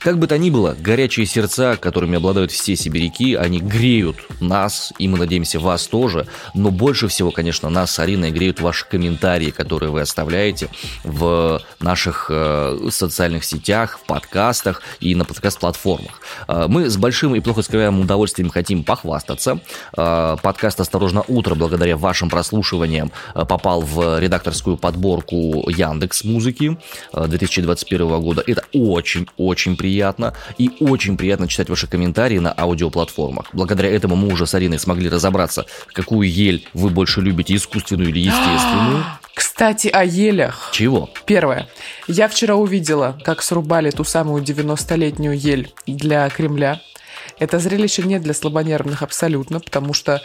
Как 0.00 0.18
бы 0.18 0.26
то 0.26 0.38
ни 0.38 0.48
было, 0.48 0.74
горячие 0.78 1.26
сердца, 1.26 1.76
которыми 1.76 2.16
обладают 2.16 2.50
все 2.50 2.74
сибиряки, 2.74 3.34
они 3.34 3.60
греют 3.60 4.16
нас, 4.40 4.94
и 4.98 5.08
мы 5.08 5.18
надеемся, 5.18 5.60
вас 5.60 5.86
тоже. 5.86 6.26
Но 6.54 6.70
больше 6.70 7.08
всего, 7.08 7.30
конечно, 7.30 7.68
нас 7.68 7.90
с 7.92 7.98
Ариной 7.98 8.30
греют 8.30 8.60
ваши 8.60 8.86
комментарии, 8.88 9.50
которые 9.50 9.90
вы 9.90 10.00
оставляете 10.00 10.68
в 11.04 11.60
наших 11.80 12.26
э, 12.30 12.78
социальных 12.90 13.44
сетях, 13.44 13.98
в 14.02 14.06
подкастах 14.06 14.82
и 15.00 15.14
на 15.14 15.26
подкаст-платформах. 15.26 16.20
Э, 16.48 16.66
мы 16.66 16.88
с 16.88 16.96
большим 16.96 17.34
и 17.34 17.40
плохо 17.40 17.60
скрываемым 17.60 18.02
удовольствием 18.02 18.48
хотим 18.48 18.84
похвастаться. 18.84 19.60
Э, 19.96 20.36
подкаст 20.42 20.80
«Осторожно, 20.80 21.24
утро» 21.28 21.54
благодаря 21.54 21.98
вашим 21.98 22.30
прослушиваниям 22.30 23.12
э, 23.34 23.44
попал 23.44 23.82
в 23.82 24.18
редакторскую 24.18 24.78
подборку 24.78 25.69
Яндекс 25.70 26.24
Музыки 26.24 26.76
э, 27.12 27.26
2021 27.26 28.20
года. 28.20 28.42
Это 28.46 28.64
очень-очень 28.72 29.76
приятно 29.76 30.34
и 30.58 30.70
очень 30.80 31.16
приятно 31.16 31.48
читать 31.48 31.68
ваши 31.68 31.86
комментарии 31.86 32.38
на 32.38 32.52
аудиоплатформах. 32.56 33.46
Благодаря 33.52 33.90
этому 33.90 34.16
мы 34.16 34.32
уже 34.32 34.46
с 34.46 34.54
Ариной 34.54 34.78
смогли 34.78 35.08
разобраться, 35.08 35.66
какую 35.92 36.30
ель 36.30 36.66
вы 36.74 36.90
больше 36.90 37.20
любите, 37.20 37.54
искусственную 37.54 38.10
или 38.10 38.20
естественную. 38.20 39.04
Кстати, 39.34 39.88
о 39.88 40.04
елях. 40.04 40.70
Чего? 40.72 41.10
Первое. 41.24 41.68
Я 42.06 42.28
вчера 42.28 42.56
увидела, 42.56 43.18
как 43.24 43.42
срубали 43.42 43.90
ту 43.90 44.04
самую 44.04 44.42
90-летнюю 44.42 45.38
ель 45.38 45.72
для 45.86 46.28
Кремля. 46.28 46.80
Это 47.38 47.58
зрелище 47.58 48.02
не 48.02 48.18
для 48.18 48.34
слабонервных 48.34 49.02
абсолютно, 49.02 49.60
потому 49.60 49.94
что... 49.94 50.20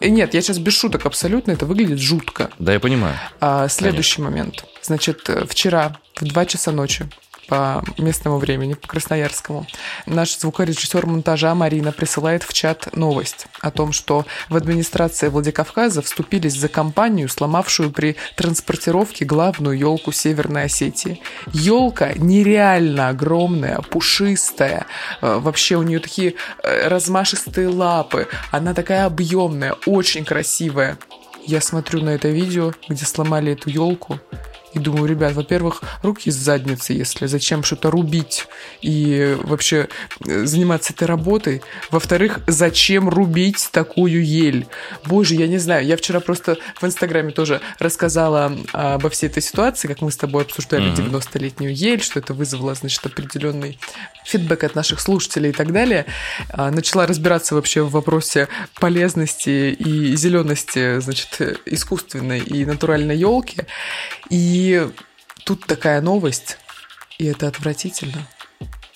э, 0.00 0.08
Нет, 0.08 0.34
я 0.34 0.40
сейчас 0.40 0.58
без 0.58 0.74
шуток 0.74 1.04
абсолютно, 1.04 1.52
это 1.52 1.66
выглядит 1.66 1.98
жутко. 1.98 2.50
Да, 2.58 2.72
я 2.72 2.80
понимаю. 2.80 3.16
А, 3.40 3.68
следующий 3.68 4.22
момент. 4.22 4.64
Значит, 4.84 5.28
э, 5.30 5.46
вчера 5.46 5.96
в 6.14 6.24
2 6.24 6.46
часа 6.46 6.70
ночи 6.70 7.08
по 7.48 7.84
местному 7.98 8.38
времени, 8.38 8.74
по 8.74 8.88
красноярскому, 8.88 9.66
наш 10.06 10.38
звукорежиссер 10.38 11.06
монтажа 11.06 11.54
Марина 11.54 11.92
присылает 11.92 12.42
в 12.42 12.52
чат 12.52 12.94
новость 12.94 13.46
о 13.60 13.70
том, 13.70 13.92
что 13.92 14.24
в 14.48 14.56
администрации 14.56 15.28
Владикавказа 15.28 16.02
вступились 16.02 16.54
за 16.54 16.68
компанию, 16.68 17.28
сломавшую 17.28 17.90
при 17.90 18.16
транспортировке 18.36 19.24
главную 19.24 19.78
елку 19.78 20.12
Северной 20.12 20.64
Осетии. 20.64 21.22
Елка 21.52 22.12
нереально 22.14 23.08
огромная, 23.08 23.80
пушистая, 23.80 24.86
э, 25.20 25.38
вообще 25.38 25.76
у 25.76 25.82
нее 25.82 25.98
такие 25.98 26.34
э, 26.62 26.88
размашистые 26.88 27.68
лапы, 27.68 28.28
она 28.50 28.74
такая 28.74 29.06
объемная, 29.06 29.74
очень 29.86 30.24
красивая. 30.24 30.98
Я 31.46 31.60
смотрю 31.60 32.00
на 32.02 32.10
это 32.10 32.28
видео, 32.28 32.72
где 32.88 33.04
сломали 33.04 33.52
эту 33.52 33.68
елку, 33.68 34.18
И 34.74 34.78
думаю, 34.78 35.06
ребят, 35.06 35.32
во-первых, 35.34 35.82
руки 36.02 36.28
из 36.28 36.36
задницы, 36.36 36.92
если 36.92 37.26
зачем 37.26 37.62
что-то 37.62 37.90
рубить 37.90 38.46
и 38.82 39.36
вообще 39.42 39.88
э, 40.26 40.44
заниматься 40.44 40.92
этой 40.92 41.06
работой. 41.06 41.62
Во-вторых, 41.90 42.40
зачем 42.46 43.08
рубить 43.08 43.68
такую 43.72 44.24
ель? 44.24 44.66
Боже, 45.06 45.34
я 45.34 45.46
не 45.46 45.58
знаю, 45.58 45.86
я 45.86 45.96
вчера 45.96 46.20
просто 46.20 46.58
в 46.80 46.84
Инстаграме 46.84 47.30
тоже 47.30 47.60
рассказала 47.78 48.56
обо 48.72 49.10
всей 49.10 49.28
этой 49.28 49.42
ситуации, 49.42 49.88
как 49.88 50.00
мы 50.02 50.10
с 50.10 50.16
тобой 50.16 50.42
обсуждали 50.42 50.92
mm-hmm. 50.92 51.10
90-летнюю 51.10 51.74
ель, 51.74 52.02
что 52.02 52.18
это 52.18 52.34
вызвало, 52.34 52.74
значит, 52.74 53.04
определенный 53.06 53.78
фидбэк 54.24 54.64
от 54.64 54.74
наших 54.74 55.00
слушателей 55.00 55.50
и 55.50 55.52
так 55.52 55.72
далее. 55.72 56.06
А, 56.50 56.70
начала 56.70 57.06
разбираться 57.06 57.54
вообще 57.54 57.82
в 57.82 57.90
вопросе 57.90 58.48
полезности 58.80 59.72
и 59.72 60.16
зелености, 60.16 61.00
значит, 61.00 61.60
искусственной 61.66 62.40
и 62.40 62.64
натуральной 62.64 63.16
елки. 63.16 63.62
И 64.30 64.63
тут 65.44 65.66
такая 65.66 66.00
новость, 66.00 66.58
и 67.18 67.26
это 67.26 67.48
отвратительно. 67.48 68.26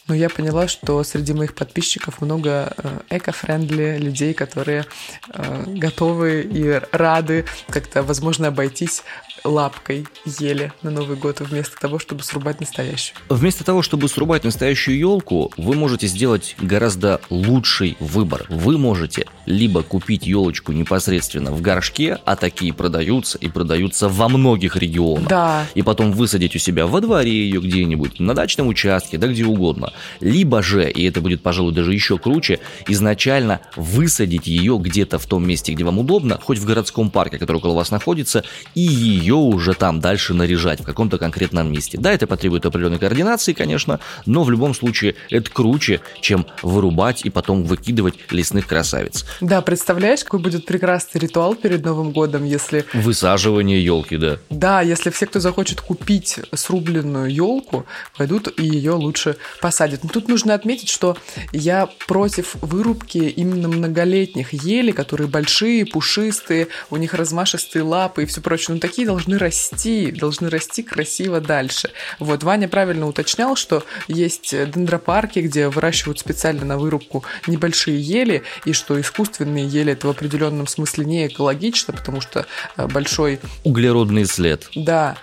Но 0.09 0.15
я 0.15 0.31
поняла, 0.31 0.69
что 0.69 1.03
среди 1.05 1.35
моих 1.35 1.55
подписчиков 1.55 2.23
много 2.23 2.73
э, 2.77 3.01
эко-френдли 3.11 3.99
людей, 3.99 4.33
которые 4.33 4.87
э, 5.33 5.65
готовы 5.67 6.43
и 6.43 6.81
рады 6.93 7.45
как-то, 7.69 8.03
возможно, 8.03 8.49
обойтись 8.49 9.03
лапкой 9.45 10.07
ели 10.25 10.73
на 10.83 10.91
Новый 10.91 11.17
год 11.17 11.41
вместо 11.41 11.79
того, 11.79 11.99
чтобы 11.99 12.23
срубать 12.23 12.61
настоящую. 12.61 13.17
Вместо 13.29 13.65
того, 13.65 13.83
чтобы 13.83 14.09
срубать 14.09 14.45
настоящую 14.45 14.99
елку, 14.99 15.53
вы 15.57 15.75
можете 15.75 16.07
сделать 16.07 16.57
гораздо 16.61 17.21
лучший 17.31 17.97
выбор. 18.01 18.47
Вы 18.49 18.79
можете 18.79 19.27
либо 19.47 19.83
купить 19.83 20.27
елочку 20.27 20.73
непосредственно 20.73 21.53
в 21.53 21.61
горшке, 21.61 22.19
а 22.25 22.37
такие 22.37 22.73
продаются 22.73 23.39
и 23.39 23.49
продаются 23.49 24.09
во 24.09 24.29
многих 24.29 24.77
регионах. 24.77 25.29
Да. 25.29 25.67
И 25.75 25.83
потом 25.83 26.13
высадить 26.13 26.57
у 26.57 26.59
себя 26.59 26.87
во 26.87 27.01
дворе 27.01 27.31
ее 27.31 27.61
где-нибудь, 27.61 28.21
на 28.21 28.35
дачном 28.35 28.69
участке, 28.69 29.19
да 29.19 29.29
где 29.29 29.45
угодно. 29.45 29.93
Либо 30.21 30.63
же, 30.63 30.91
и 30.91 31.05
это 31.09 31.21
будет, 31.21 31.43
пожалуй, 31.43 31.73
даже 31.73 31.93
еще 31.93 32.19
круче, 32.19 32.61
изначально 32.87 33.61
высадить 33.77 34.47
ее 34.47 34.79
где-то 34.79 35.19
в 35.19 35.27
том 35.27 35.47
месте, 35.47 35.73
где 35.73 35.85
вам 35.85 35.99
удобно, 35.99 36.39
хоть 36.43 36.59
в 36.59 36.65
городском 36.65 37.11
парке, 37.11 37.39
который 37.39 37.59
около 37.59 37.75
вас 37.75 37.91
находится, 37.91 38.45
и 38.75 38.81
ее 38.81 39.35
уже 39.35 39.75
там 39.75 40.01
дальше 40.01 40.35
наряжать 40.35 40.81
в 40.81 40.85
каком-то 40.85 41.19
конкретном 41.19 41.71
месте. 41.71 41.99
Да, 41.99 42.13
это 42.13 42.27
потребует 42.27 42.67
определенной 42.67 42.99
координации, 42.99 43.53
конечно, 43.53 44.01
но 44.27 44.45
в 44.45 44.51
любом 44.51 44.75
случае 44.75 45.15
это 45.31 45.51
круче, 45.51 46.01
чем 46.21 46.47
вырубать 46.63 47.25
и 47.25 47.31
потом 47.31 47.65
выкидывать 47.65 48.15
лесных 48.31 48.67
красавиц. 48.67 49.25
Да, 49.41 49.63
представляешь, 49.63 50.25
какой 50.25 50.41
будет 50.41 50.67
прекрасный 50.67 51.21
ритуал 51.21 51.55
перед 51.55 51.85
Новым 51.85 52.13
годом, 52.13 52.45
если... 52.45 52.85
Высаживание 52.93 53.83
елки, 53.83 54.17
да. 54.17 54.39
Да, 54.51 54.83
если 54.83 55.11
все, 55.11 55.27
кто 55.27 55.41
захочет 55.41 55.81
купить 55.81 56.41
срубленную 56.53 57.33
елку, 57.33 57.87
пойдут 58.17 58.49
и 58.59 58.65
ее 58.65 58.93
лучше 58.93 59.37
посадят. 59.61 59.88
Но 60.03 60.09
тут 60.09 60.29
нужно 60.29 60.55
отметить, 60.55 60.89
что 60.89 61.17
я 61.53 61.89
против 62.07 62.57
вырубки 62.61 63.19
именно 63.19 63.69
многолетних 63.69 64.53
елей, 64.53 64.93
которые 64.93 65.29
большие, 65.29 65.87
пушистые, 65.87 66.69
у 66.91 66.97
них 66.97 67.15
размашистые 67.15 67.83
лапы 67.83 68.23
и 68.23 68.27
все 68.27 68.41
прочее. 68.41 68.75
Ну, 68.75 68.81
такие 68.81 69.07
должны 69.07 69.39
расти, 69.39 70.11
должны 70.11 70.51
расти 70.51 70.83
красиво 70.83 71.41
дальше. 71.41 71.91
Вот, 72.19 72.43
Ваня 72.43 72.69
правильно 72.69 73.07
уточнял, 73.07 73.57
что 73.57 73.85
есть 74.07 74.51
дендропарки, 74.51 75.41
где 75.41 75.69
выращивают 75.69 76.19
специально 76.19 76.65
на 76.65 76.79
вырубку 76.79 77.25
небольшие 77.47 78.01
ели, 78.01 78.43
и 78.65 78.73
что 78.73 79.01
искусственные 79.01 79.67
ели 79.67 79.93
это 79.93 80.07
в 80.07 80.11
определенном 80.11 80.67
смысле 80.67 81.05
не 81.05 81.27
экологично, 81.27 81.93
потому 81.93 82.21
что 82.21 82.47
э, 82.77 82.87
большой... 82.87 83.41
Углеродный 83.65 84.27
след. 84.27 84.69
Да. 84.75 85.17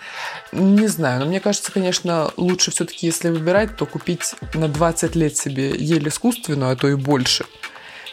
Не 0.55 0.87
знаю, 0.87 1.19
но 1.19 1.25
мне 1.25 1.39
кажется, 1.39 1.71
конечно, 1.71 2.31
лучше 2.37 2.71
все-таки, 2.71 3.05
если 3.05 3.29
выбирать, 3.29 3.75
то 3.75 3.85
купить 3.85 4.35
на 4.53 4.67
20 4.67 5.15
лет 5.15 5.35
себе 5.37 5.75
ель 5.75 6.07
искусственную, 6.07 6.71
а 6.71 6.75
то 6.75 6.87
и 6.87 6.95
больше 6.95 7.45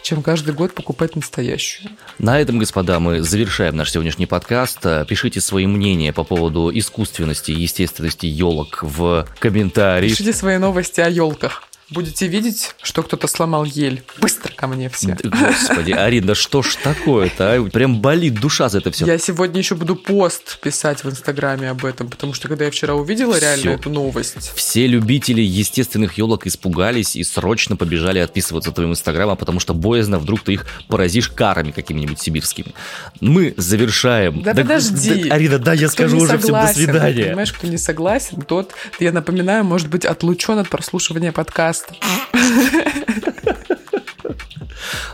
чем 0.03 0.23
каждый 0.23 0.53
год 0.53 0.75
покупать 0.75 1.15
настоящую. 1.15 1.91
На 2.19 2.41
этом, 2.41 2.59
господа, 2.59 2.99
мы 2.99 3.23
завершаем 3.23 3.77
наш 3.77 3.93
сегодняшний 3.93 4.27
подкаст. 4.27 4.81
Пишите 5.09 5.41
свои 5.41 5.67
мнения 5.67 6.13
по 6.13 6.25
поводу 6.25 6.71
искусственности 6.75 7.53
и 7.53 7.61
естественности 7.61 8.27
елок 8.27 8.81
в 8.83 9.29
комментарии. 9.39 10.09
Пишите 10.09 10.33
свои 10.33 10.59
новости 10.59 11.01
о 11.01 11.09
елках. 11.09 11.63
Будете 11.93 12.27
видеть, 12.27 12.75
что 12.83 13.03
кто-то 13.03 13.29
сломал 13.29 13.65
ель. 13.65 14.03
Быстро 14.19 14.53
ко 14.55 14.67
мне 14.67 14.89
все. 14.89 15.15
Господи, 15.23 15.93
Арина, 15.93 16.35
что 16.35 16.63
ж 16.63 16.77
такое-то? 16.83 17.55
А? 17.55 17.63
Прям 17.71 18.01
болит 18.01 18.35
душа 18.41 18.71
за 18.71 18.79
это 18.79 18.91
все. 18.91 19.05
Я 19.05 19.19
сегодня 19.19 19.59
еще 19.59 19.75
буду 19.75 19.95
пост 19.95 20.59
писать 20.61 21.05
в 21.05 21.11
Инстаграме 21.11 21.69
об 21.69 21.85
этом, 21.85 22.09
потому 22.09 22.33
что 22.33 22.49
когда 22.49 22.65
я 22.65 22.71
вчера 22.71 22.95
увидела 22.95 23.39
реально 23.39 23.61
все. 23.63 23.73
эту 23.73 23.91
новость. 23.91 24.53
Все 24.55 24.87
любители 24.87 25.43
естественных 25.43 26.17
елок 26.17 26.47
испугались 26.47 27.15
и 27.15 27.25
срочно 27.25 27.77
побежали 27.77 28.21
отписываться 28.21 28.71
от 28.71 28.77
твоего 28.77 28.93
Инстаграма, 28.93 29.37
потому 29.37 29.61
что 29.61 29.75
боязно 29.75 30.19
вдруг 30.19 30.41
ты 30.43 30.55
их 30.55 30.67
поразишь 30.89 31.29
карами 31.29 31.73
какими-нибудь 31.73 32.19
сибирскими. 32.19 32.75
Мы 33.21 33.53
завершаем. 33.59 34.43
Да, 34.43 34.55
да 34.55 34.63
подожди. 34.63 35.25
Да, 35.25 35.35
Арина, 35.35 35.59
да, 35.59 35.75
я 35.75 35.89
кто 35.89 35.93
скажу 35.93 36.17
уже 36.19 36.39
всем 36.39 36.55
до 36.55 36.69
свидания. 36.69 37.27
Понимаешь, 37.27 37.53
кто 37.53 37.67
не 37.67 37.77
согласен, 37.77 38.41
тот, 38.41 38.73
я 38.99 39.13
напоминаю, 39.13 39.65
может 39.65 39.89
быть 39.89 40.07
отлучен 40.07 40.59
от 40.59 40.71
прослушивания 40.71 41.33
подкаста 41.33 41.82
подкаста. 41.83 43.67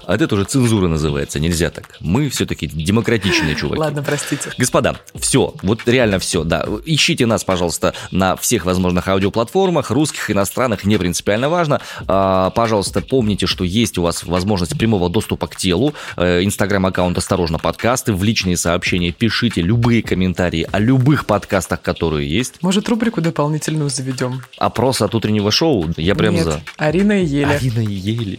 А 0.09 0.15
это 0.15 0.35
уже 0.35 0.45
цензура 0.45 0.89
называется, 0.89 1.39
нельзя 1.39 1.69
так. 1.69 1.91
Мы 2.01 2.31
все-таки 2.31 2.67
демократичные 2.67 3.55
чуваки. 3.55 3.79
Ладно, 3.79 4.03
простите. 4.03 4.51
Господа, 4.57 4.97
все, 5.15 5.53
вот 5.61 5.87
реально 5.87 6.19
все, 6.19 6.45
да. 6.45 6.65
Ищите 6.87 7.27
нас, 7.27 7.45
пожалуйста, 7.45 7.93
на 8.11 8.35
всех 8.37 8.65
возможных 8.65 9.07
аудиоплатформах, 9.07 9.91
русских, 9.91 10.31
иностранных, 10.31 10.85
не 10.85 10.97
принципиально 10.97 11.51
важно. 11.51 11.83
А, 12.07 12.49
пожалуйста, 12.49 13.03
помните, 13.03 13.47
что 13.47 13.65
есть 13.65 13.99
у 13.99 14.03
вас 14.03 14.25
возможность 14.25 14.79
прямого 14.79 15.11
доступа 15.11 15.47
к 15.47 15.57
телу. 15.57 15.93
Э, 16.17 16.43
инстаграм-аккаунт 16.43 17.19
«Осторожно, 17.19 17.59
подкасты». 17.59 18.15
В 18.15 18.25
личные 18.25 18.57
сообщения 18.57 19.13
пишите 19.13 19.61
любые 19.61 20.03
комментарии 20.03 20.67
о 20.73 20.79
любых 20.79 21.27
подкастах, 21.27 21.83
которые 21.83 22.27
есть. 22.27 22.63
Может, 22.63 22.89
рубрику 22.89 23.21
дополнительную 23.21 23.91
заведем? 23.91 24.41
Опрос 24.57 25.03
от 25.03 25.15
утреннего 25.15 25.51
шоу? 25.51 25.85
Я 25.99 26.15
прям 26.15 26.33
Нет. 26.33 26.45
за. 26.45 26.63
Арина 26.79 27.23
и 27.23 27.27
Еля. 27.27 27.51
Арина 27.51 27.81
и 27.81 27.93
Ели. 27.93 28.39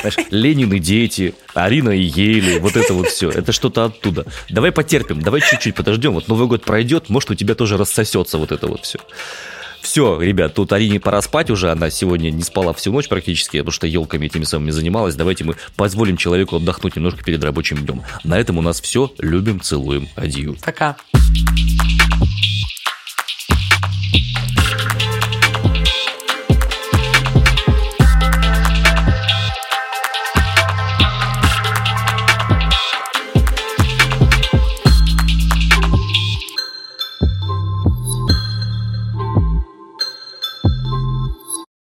Знаешь, 0.00 0.16
Ленин 0.30 0.72
и 0.72 0.78
дети, 0.78 1.34
Арина 1.54 1.90
и 1.90 2.02
Ели, 2.02 2.58
вот 2.58 2.76
это 2.76 2.94
вот 2.94 3.08
все. 3.08 3.30
Это 3.30 3.52
что-то 3.52 3.84
оттуда. 3.84 4.26
Давай 4.48 4.72
потерпим, 4.72 5.22
давай 5.22 5.40
чуть-чуть 5.40 5.74
подождем. 5.74 6.12
Вот 6.12 6.28
Новый 6.28 6.46
год 6.46 6.64
пройдет, 6.64 7.08
может, 7.08 7.30
у 7.30 7.34
тебя 7.34 7.54
тоже 7.54 7.76
рассосется 7.76 8.38
вот 8.38 8.52
это 8.52 8.66
вот 8.66 8.84
все. 8.84 8.98
Все, 9.80 10.20
ребят, 10.20 10.54
тут 10.54 10.72
Арине 10.72 11.00
пора 11.00 11.22
спать 11.22 11.50
уже. 11.50 11.70
Она 11.70 11.90
сегодня 11.90 12.30
не 12.30 12.42
спала 12.42 12.72
всю 12.74 12.92
ночь 12.92 13.08
практически, 13.08 13.58
потому 13.58 13.72
что 13.72 13.86
елками 13.86 14.26
этими 14.26 14.44
самыми 14.44 14.70
занималась. 14.70 15.14
Давайте 15.14 15.44
мы 15.44 15.56
позволим 15.76 16.16
человеку 16.16 16.56
отдохнуть 16.56 16.96
немножко 16.96 17.24
перед 17.24 17.42
рабочим 17.42 17.78
днем. 17.78 18.02
На 18.22 18.38
этом 18.38 18.58
у 18.58 18.62
нас 18.62 18.80
все. 18.80 19.12
Любим, 19.18 19.60
целуем. 19.60 20.08
Адью. 20.16 20.56
Пока. 20.62 20.96